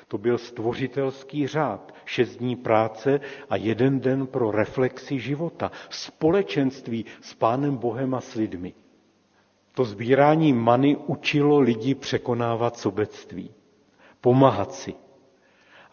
[0.08, 7.34] To byl stvořitelský řád, šest dní práce a jeden den pro reflexi života, společenství s
[7.34, 8.74] Pánem Bohem a s lidmi.
[9.72, 13.52] To sbírání many učilo lidi překonávat sobectví,
[14.22, 14.94] pomáhat si,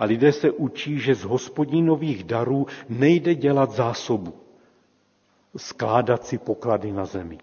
[0.03, 4.35] a lidé se učí, že z hospodinových darů nejde dělat zásobu,
[5.57, 7.39] skládat si poklady na zemi.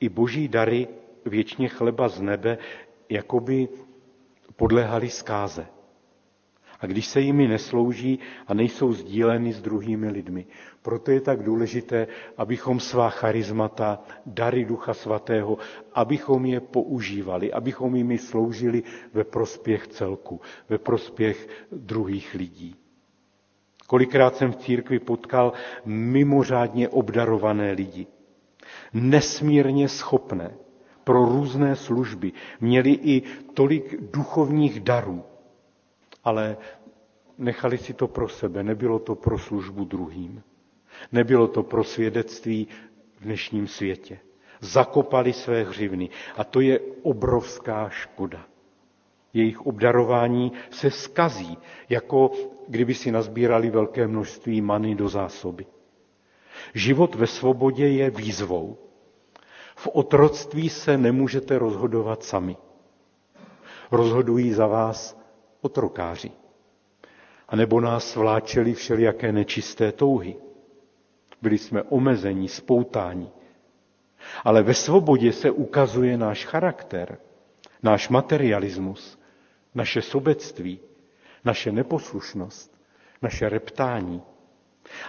[0.00, 0.88] I boží dary,
[1.24, 2.58] věčně chleba z nebe,
[3.08, 3.68] jakoby
[4.56, 5.66] podléhaly zkáze
[6.80, 10.46] a když se jimi neslouží a nejsou sdíleny s druhými lidmi.
[10.82, 12.06] Proto je tak důležité,
[12.36, 15.58] abychom svá charizmata, dary Ducha Svatého,
[15.94, 18.82] abychom je používali, abychom jimi sloužili
[19.14, 22.76] ve prospěch celku, ve prospěch druhých lidí.
[23.86, 25.52] Kolikrát jsem v církvi potkal
[25.84, 28.06] mimořádně obdarované lidi,
[28.92, 30.54] nesmírně schopné
[31.04, 33.22] pro různé služby, měli i
[33.54, 35.24] tolik duchovních darů,
[36.26, 36.56] ale
[37.38, 40.42] nechali si to pro sebe, nebylo to pro službu druhým.
[41.12, 42.68] Nebylo to pro svědectví
[43.16, 44.18] v dnešním světě.
[44.60, 48.46] Zakopali své hřivny a to je obrovská škoda.
[49.34, 51.58] Jejich obdarování se skazí,
[51.88, 52.30] jako
[52.68, 55.66] kdyby si nazbírali velké množství many do zásoby.
[56.74, 58.76] Život ve svobodě je výzvou.
[59.76, 62.56] V otroctví se nemůžete rozhodovat sami.
[63.90, 65.25] Rozhodují za vás
[65.66, 66.30] otrokáři.
[67.48, 70.36] A nebo nás vláčeli všelijaké nečisté touhy.
[71.42, 73.28] Byli jsme omezení, spoutáni.
[74.44, 77.18] Ale ve svobodě se ukazuje náš charakter,
[77.82, 79.18] náš materialismus,
[79.74, 80.80] naše sobectví,
[81.44, 82.80] naše neposlušnost,
[83.22, 84.22] naše reptání.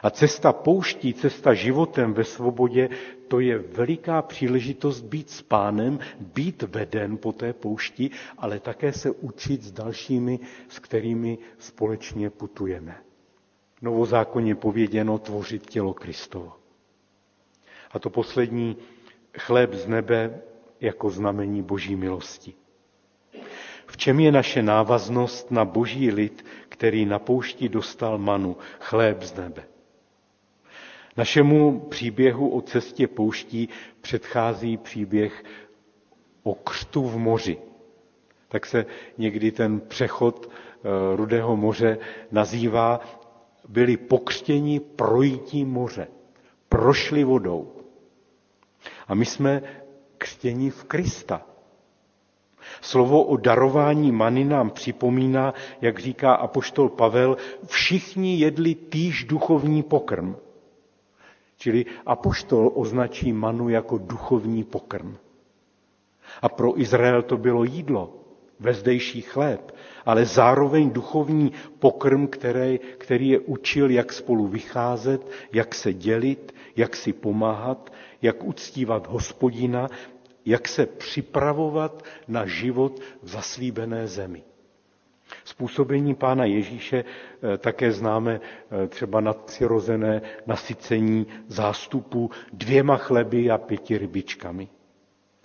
[0.03, 2.89] A cesta pouští, cesta životem ve svobodě,
[3.27, 9.11] to je veliká příležitost být s pánem, být veden po té poušti, ale také se
[9.11, 12.95] učit s dalšími, s kterými společně putujeme.
[13.81, 16.53] Novozákonně pověděno tvořit tělo Kristovo.
[17.91, 18.77] A to poslední,
[19.37, 20.41] chléb z nebe
[20.81, 22.53] jako znamení boží milosti.
[23.87, 29.35] V čem je naše návaznost na boží lid, který na poušti dostal manu, chléb z
[29.35, 29.63] nebe?
[31.17, 33.69] Našemu příběhu o cestě pouští
[34.01, 35.43] předchází příběh
[36.43, 37.57] o křtu v moři.
[38.47, 38.85] Tak se
[39.17, 41.97] někdy ten přechod eh, Rudého moře
[42.31, 42.99] nazývá,
[43.67, 46.07] byli pokřtěni projítím moře,
[46.69, 47.71] prošli vodou.
[49.07, 49.61] A my jsme
[50.17, 51.45] křtěni v Krista.
[52.81, 60.35] Slovo o darování many nám připomíná, jak říká apoštol Pavel, všichni jedli týž duchovní pokrm.
[61.57, 65.17] Čili apoštol označí manu jako duchovní pokrm.
[66.41, 68.13] A pro Izrael to bylo jídlo,
[68.59, 75.93] vezdejší chléb, ale zároveň duchovní pokrm, který, který je učil, jak spolu vycházet, jak se
[75.93, 79.89] dělit, jak si pomáhat, jak uctívat hospodina,
[80.47, 84.43] jak se připravovat na život v zaslíbené zemi.
[85.43, 88.39] Způsobení pána Ježíše eh, také známe
[88.83, 94.67] eh, třeba nadpřirozené nasycení zástupů dvěma chleby a pěti rybičkami.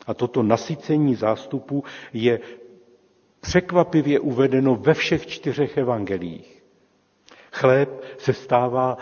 [0.06, 2.40] A toto nasycení zástupu je
[3.40, 6.62] překvapivě uvedeno ve všech čtyřech evangelích.
[7.52, 8.98] Chléb se stává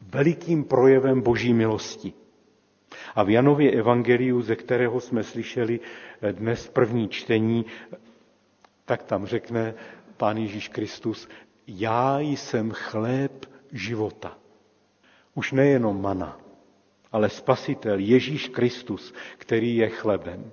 [0.00, 2.12] velikým projevem boží milosti.
[3.14, 5.80] A v Janově evangeliu, ze kterého jsme slyšeli
[6.32, 7.66] dnes první čtení,
[8.84, 9.74] tak tam řekne
[10.16, 11.28] Pán Ježíš Kristus,
[11.66, 14.38] já jsem chléb života.
[15.34, 16.40] Už nejenom mana,
[17.12, 20.52] ale spasitel Ježíš Kristus, který je chlebem.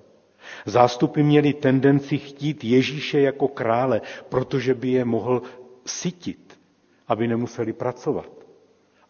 [0.66, 5.42] Zástupy měli tendenci chtít Ježíše jako krále, protože by je mohl
[5.86, 6.60] sytit,
[7.08, 8.30] aby nemuseli pracovat.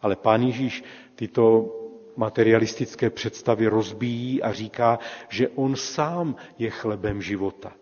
[0.01, 0.83] Ale pán Ježíš
[1.15, 1.73] tyto
[2.17, 4.99] materialistické představy rozbíjí a říká,
[5.29, 7.73] že on sám je chlebem života.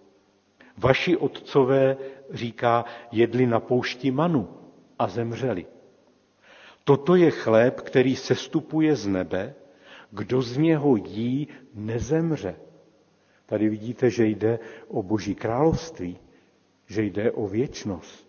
[0.78, 1.98] Vaši otcové,
[2.32, 4.50] říká, jedli na poušti manu
[5.00, 5.66] a zemřeli.
[6.84, 9.56] Toto je chléb, který sestupuje z nebe,
[10.12, 12.56] kdo z něho jí, nezemře.
[13.46, 16.18] Tady vidíte, že jde o Boží království,
[16.88, 18.25] že jde o věčnost.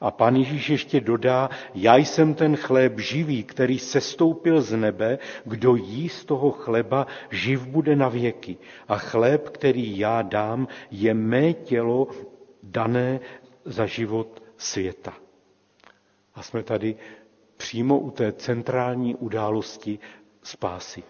[0.00, 5.76] A pan Ježíš ještě dodá, já jsem ten chléb živý, který sestoupil z nebe, kdo
[5.76, 8.56] jí z toho chleba, živ bude na věky.
[8.88, 12.08] A chléb, který já dám, je mé tělo
[12.62, 13.20] dané
[13.64, 15.14] za život světa.
[16.34, 16.96] A jsme tady
[17.56, 19.98] přímo u té centrální události
[20.42, 21.02] spásy.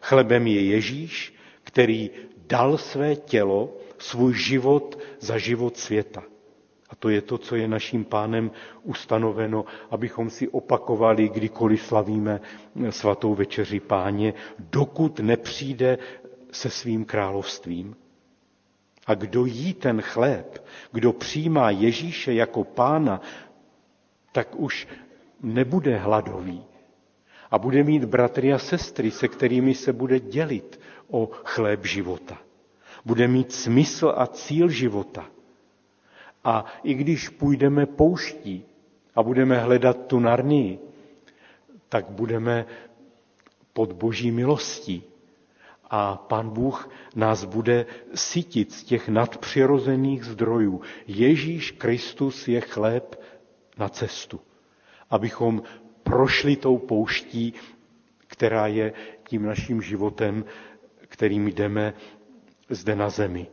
[0.00, 6.22] Chlebem je Ježíš, který dal své tělo, svůj život za život světa.
[6.90, 8.50] A to je to, co je naším pánem
[8.82, 12.40] ustanoveno, abychom si opakovali, kdykoliv slavíme
[12.90, 15.98] svatou večeři páně, dokud nepřijde
[16.52, 17.96] se svým královstvím.
[19.06, 23.20] A kdo jí ten chléb, kdo přijímá Ježíše jako pána,
[24.32, 24.88] tak už
[25.42, 26.64] nebude hladový.
[27.50, 30.80] A bude mít bratry a sestry, se kterými se bude dělit
[31.10, 32.38] o chléb života.
[33.04, 35.26] Bude mít smysl a cíl života.
[36.48, 38.64] A i když půjdeme pouští
[39.14, 40.78] a budeme hledat tu narnii,
[41.88, 42.66] tak budeme
[43.72, 45.02] pod boží milostí.
[45.90, 50.80] A pan Bůh nás bude sytit z těch nadpřirozených zdrojů.
[51.06, 53.20] Ježíš Kristus je chléb
[53.78, 54.40] na cestu,
[55.10, 55.62] abychom
[56.02, 57.54] prošli tou pouští,
[58.26, 58.92] která je
[59.28, 60.44] tím naším životem,
[61.08, 61.94] kterým jdeme
[62.70, 63.46] zde na zemi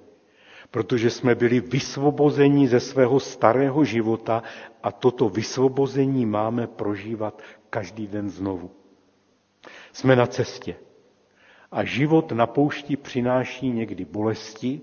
[0.75, 4.43] protože jsme byli vysvobozeni ze svého starého života
[4.83, 8.71] a toto vysvobození máme prožívat každý den znovu.
[9.93, 10.75] Jsme na cestě
[11.71, 14.81] a život na poušti přináší někdy bolesti,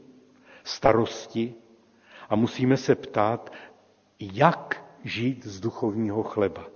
[0.64, 1.55] starosti
[2.28, 3.53] a musíme se ptát,
[4.20, 6.66] jak žít z duchovního chleba,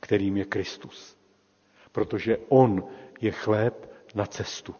[0.00, 1.18] kterým je Kristus.
[1.92, 2.84] Protože On
[3.20, 4.74] je chléb na cestu.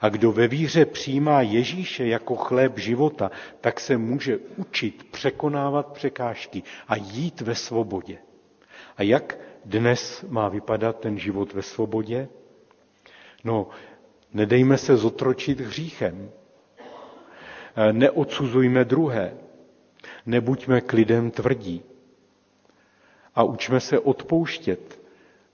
[0.00, 3.30] A kdo ve víře přijímá Ježíše jako chléb života,
[3.60, 8.18] tak se může učit překonávat překážky a jít ve svobodě.
[8.96, 12.28] A jak dnes má vypadat ten život ve svobodě?
[13.44, 13.68] No,
[14.32, 16.30] nedejme se zotročit hříchem.
[17.92, 19.34] Neodsuzujme druhé.
[20.26, 21.82] Nebuďme k lidem tvrdí.
[23.34, 25.01] A učme se odpouštět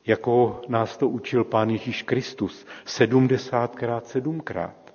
[0.08, 4.94] jako nás to učil Pán Ježíš Kristus, sedmdesátkrát sedmkrát.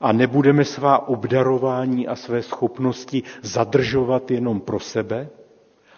[0.00, 5.28] A nebudeme svá obdarování a své schopnosti zadržovat jenom pro sebe,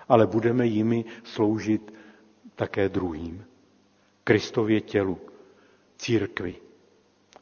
[0.09, 1.95] ale budeme jimi sloužit
[2.57, 3.45] také druhým.
[4.25, 5.19] Kristově tělu,
[5.97, 6.55] církvi,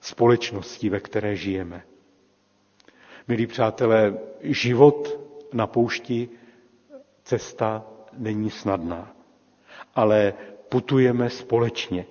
[0.00, 1.82] společnosti, ve které žijeme.
[3.28, 5.20] Milí přátelé, život
[5.52, 6.28] na poušti,
[7.24, 9.12] cesta není snadná,
[9.94, 10.34] ale
[10.68, 12.06] putujeme společně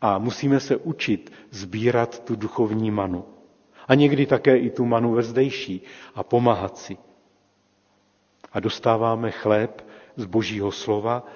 [0.00, 3.24] a musíme se učit sbírat tu duchovní manu.
[3.88, 5.82] A někdy také i tu manu vezdejší
[6.14, 6.96] a pomáhat si.
[8.52, 11.26] A dostáváme chléb z božího slova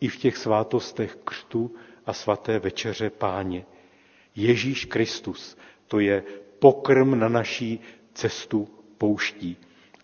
[0.00, 1.74] i v těch svátostech křtu
[2.06, 3.66] a svaté večeře páně.
[4.36, 6.22] Ježíš Kristus, to je
[6.58, 7.80] pokrm na naší
[8.14, 8.68] cestu
[8.98, 9.56] pouští.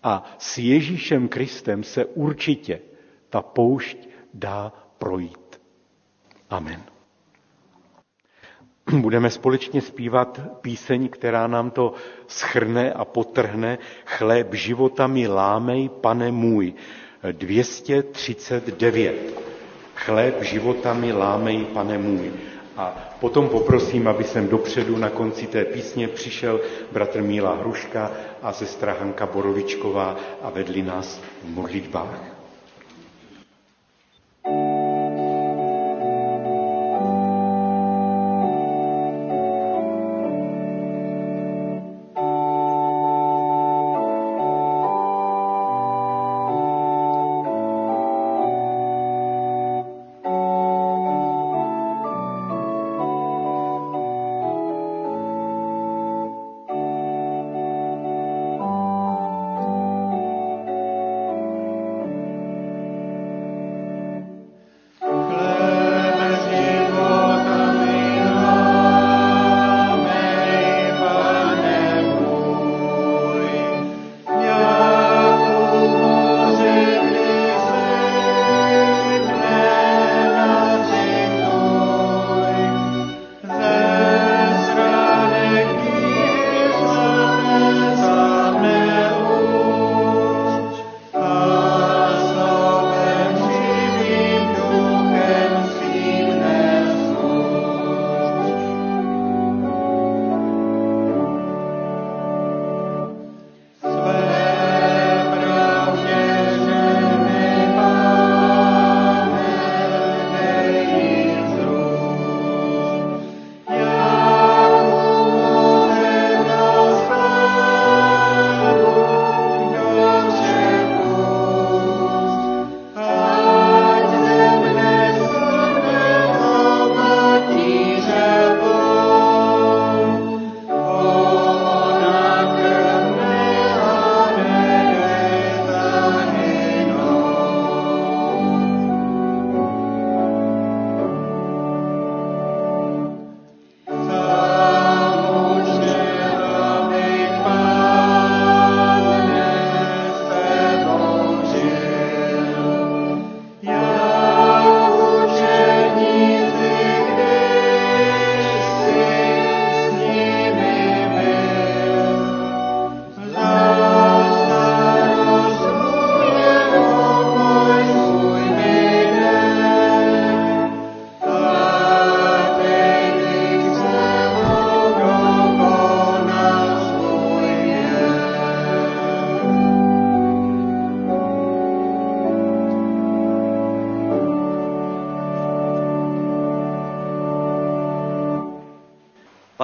[0.03, 2.81] A s Ježíšem Kristem se určitě
[3.29, 3.97] ta poušť
[4.33, 5.44] dá projít.
[6.49, 6.81] Amen.
[8.91, 11.93] Budeme společně zpívat píseň, která nám to
[12.27, 13.77] schrne a potrhne.
[14.05, 16.73] Chléb života mi lámej, pane můj.
[17.31, 19.39] 239.
[19.95, 22.31] Chléb života mi lámej, pane můj.
[22.77, 28.53] A potom poprosím, aby jsem dopředu na konci té písně přišel bratr Míla Hruška a
[28.53, 32.34] sestra Hanka Borovičková a vedli nás v modlitbách.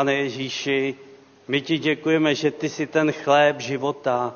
[0.02, 0.95] Pane Ježíši,
[1.47, 4.34] my ti děkujeme, že ty jsi ten chléb života.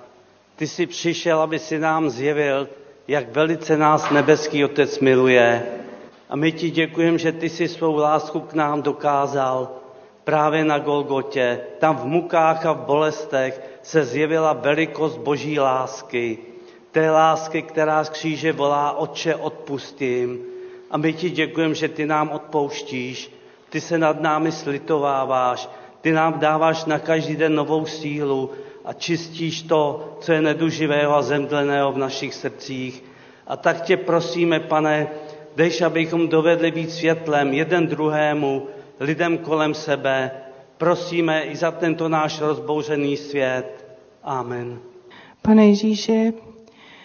[0.56, 2.70] Ty jsi přišel, aby si nám zjevil,
[3.08, 5.66] jak velice nás nebeský Otec miluje.
[6.30, 9.70] A my ti děkujeme, že ty jsi svou lásku k nám dokázal
[10.24, 11.60] právě na Golgotě.
[11.80, 16.38] Tam v mukách a v bolestech se zjevila velikost boží lásky.
[16.92, 20.40] Té lásky, která z kříže volá, Otče, odpustím.
[20.92, 23.35] A my ti děkujeme, že ty nám odpouštíš,
[23.76, 25.70] ty se nad námi slitováváš,
[26.02, 28.52] ty nám dáváš na každý den novou sílu
[28.86, 33.04] a čistíš to, co je neduživého a zemdleného v našich srdcích.
[33.48, 35.08] A tak tě prosíme, pane,
[35.56, 38.68] dejš, abychom dovedli být světlem jeden druhému,
[39.00, 40.32] lidem kolem sebe.
[40.78, 43.86] Prosíme i za tento náš rozbouřený svět.
[44.24, 44.80] Amen.
[45.42, 46.34] Pane Ježíši,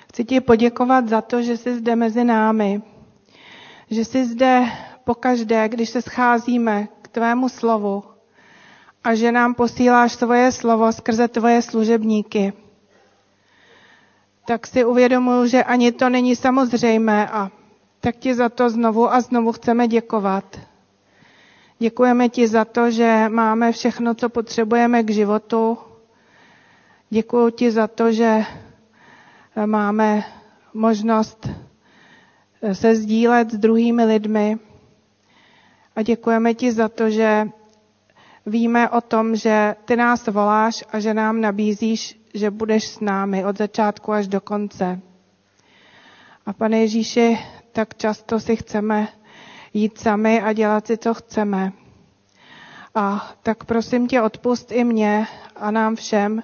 [0.09, 2.83] chci ti poděkovat za to, že jsi zde mezi námi,
[3.91, 4.63] že jsi zde
[5.05, 8.05] pokaždé, když se scházíme k tvému slovu
[9.05, 12.53] a že nám posíláš svoje slovo skrze tvoje služebníky,
[14.47, 17.51] tak si uvědomuji, že ani to není samozřejmé a
[18.01, 20.61] tak ti za to znovu a znovu chceme děkovat.
[21.79, 25.79] Děkujeme ti za to, že máme všechno, co potřebujeme k životu.
[27.11, 28.45] Děkuji ti za to, že
[29.67, 30.25] máme
[30.75, 31.49] možnost
[32.73, 34.59] se sdílet s druhými lidmi.
[36.01, 37.49] A děkujeme ti za to, že
[38.47, 43.45] víme o tom, že ty nás voláš a že nám nabízíš, že budeš s námi
[43.45, 45.01] od začátku až do konce.
[46.47, 47.39] A pane Ježíši,
[47.73, 49.09] tak často si chceme
[49.75, 51.73] jít sami a dělat si, co chceme.
[52.95, 55.27] A tak prosím tě, odpust i mě
[55.57, 56.43] a nám všem,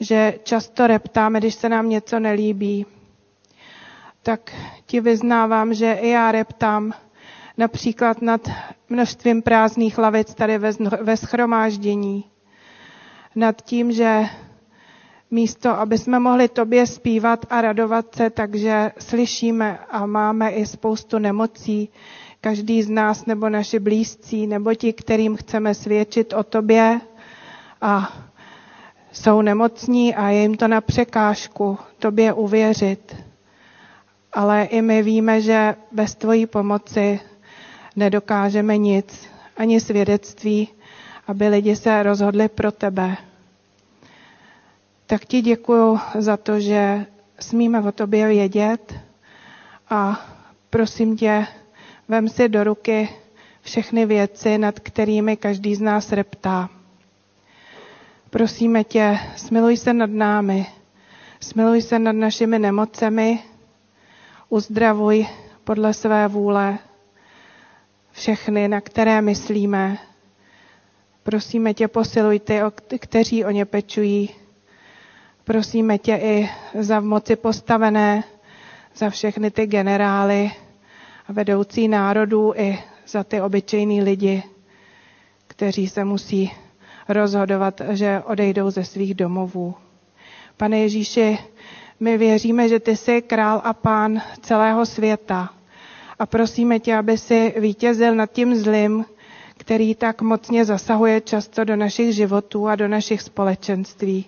[0.00, 2.86] že často reptáme, když se nám něco nelíbí.
[4.22, 4.54] Tak
[4.86, 6.92] ti vyznávám, že i já reptám
[7.58, 8.48] například nad
[8.88, 10.58] množstvím prázdných lavic tady
[11.02, 12.24] ve, schromáždění.
[13.36, 14.26] Nad tím, že
[15.30, 21.18] místo, aby jsme mohli tobě zpívat a radovat se, takže slyšíme a máme i spoustu
[21.18, 21.88] nemocí,
[22.40, 27.00] každý z nás nebo naši blízcí, nebo ti, kterým chceme svědčit o tobě
[27.80, 28.12] a
[29.12, 33.16] jsou nemocní a je jim to na překážku tobě uvěřit.
[34.32, 37.20] Ale i my víme, že bez tvojí pomoci
[37.98, 40.68] nedokážeme nic, ani svědectví,
[41.26, 43.16] aby lidi se rozhodli pro tebe.
[45.06, 47.06] Tak ti děkuji za to, že
[47.40, 48.94] smíme o tobě vědět
[49.90, 50.20] a
[50.70, 51.46] prosím tě,
[52.08, 53.08] vem si do ruky
[53.62, 56.68] všechny věci, nad kterými každý z nás reptá.
[58.30, 60.66] Prosíme tě, smiluj se nad námi,
[61.40, 63.38] smiluj se nad našimi nemocemi,
[64.48, 65.26] uzdravuj
[65.64, 66.78] podle své vůle
[68.18, 69.98] všechny, na které myslíme.
[71.22, 72.60] Prosíme tě, posiluj ty,
[72.98, 74.30] kteří o ně pečují.
[75.44, 76.48] Prosíme tě i
[76.78, 78.24] za v moci postavené,
[78.96, 80.50] za všechny ty generály
[81.28, 84.42] a vedoucí národů i za ty obyčejní lidi,
[85.46, 86.50] kteří se musí
[87.08, 89.74] rozhodovat, že odejdou ze svých domovů.
[90.56, 91.38] Pane Ježíši,
[92.00, 95.57] my věříme, že ty jsi král a pán celého světa
[96.18, 99.04] a prosíme tě, aby si vítězil nad tím zlým,
[99.56, 104.24] který tak mocně zasahuje často do našich životů a do našich společenství.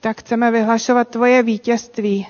[0.00, 2.26] Tak chceme vyhlašovat tvoje vítězství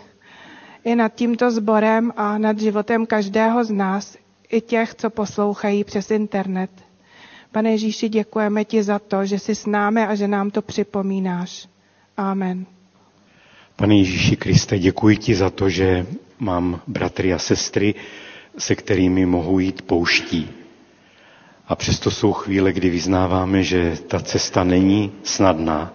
[0.84, 4.16] i nad tímto sborem a nad životem každého z nás,
[4.50, 6.70] i těch, co poslouchají přes internet.
[7.52, 11.68] Pane Ježíši, děkujeme ti za to, že jsi s námi a že nám to připomínáš.
[12.16, 12.66] Amen.
[13.76, 16.06] Pane Ježíši Kriste, děkuji ti za to, že
[16.38, 17.94] mám bratry a sestry,
[18.58, 20.50] se kterými mohu jít pouští.
[21.68, 25.92] A přesto jsou chvíle, kdy vyznáváme, že ta cesta není snadná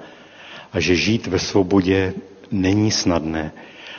[0.73, 2.13] a že žít ve svobodě
[2.51, 3.51] není snadné.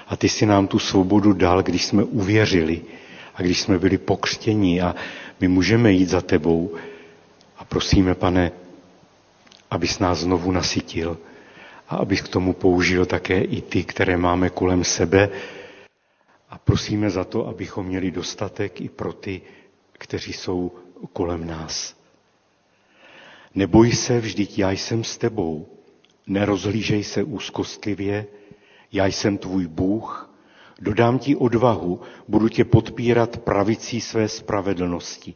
[0.08, 2.82] A ty si nám tu svobodu dal, když jsme uvěřili
[3.34, 4.94] a když jsme byli pokřtěni a
[5.40, 6.70] my můžeme jít za tebou.
[7.58, 8.52] A prosíme, pane,
[9.70, 11.18] abys nás znovu nasytil
[11.88, 15.28] a abys k tomu použil také i ty, které máme kolem sebe,
[16.64, 19.42] prosíme za to, abychom měli dostatek i pro ty,
[19.92, 20.72] kteří jsou
[21.12, 21.96] kolem nás.
[23.54, 25.68] Neboj se, vždyť já jsem s tebou.
[26.26, 28.26] Nerozhlížej se úzkostlivě,
[28.92, 30.30] já jsem tvůj Bůh,
[30.80, 35.34] dodám ti odvahu, budu tě podpírat pravicí své spravedlnosti.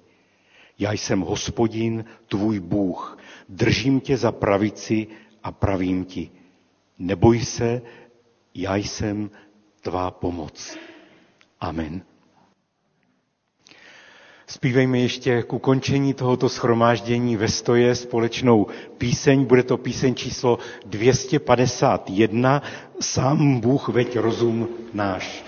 [0.79, 3.19] Já jsem hospodin, tvůj Bůh,
[3.49, 5.07] držím tě za pravici
[5.43, 6.31] a pravím ti.
[6.99, 7.83] Neboj se,
[8.55, 9.31] já jsem
[9.81, 10.77] tvá pomoc.
[11.67, 12.03] Amen.
[14.47, 18.67] Zpívejme ještě k ukončení tohoto schromáždění ve stoje společnou
[18.99, 19.45] píseň.
[19.45, 22.63] Bude to píseň číslo 251.
[23.01, 25.45] Sám Bůh veď rozum náš.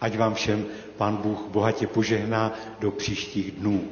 [0.00, 3.84] Ať vám všem Pán Bůh bohatě požehná do příštích dnů.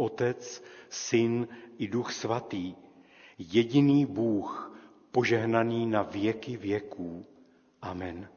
[0.00, 1.48] Otec, Syn
[1.78, 2.74] i Duch Svatý,
[3.38, 4.78] jediný Bůh,
[5.12, 7.26] požehnaný na věky věků.
[7.82, 8.28] Amen.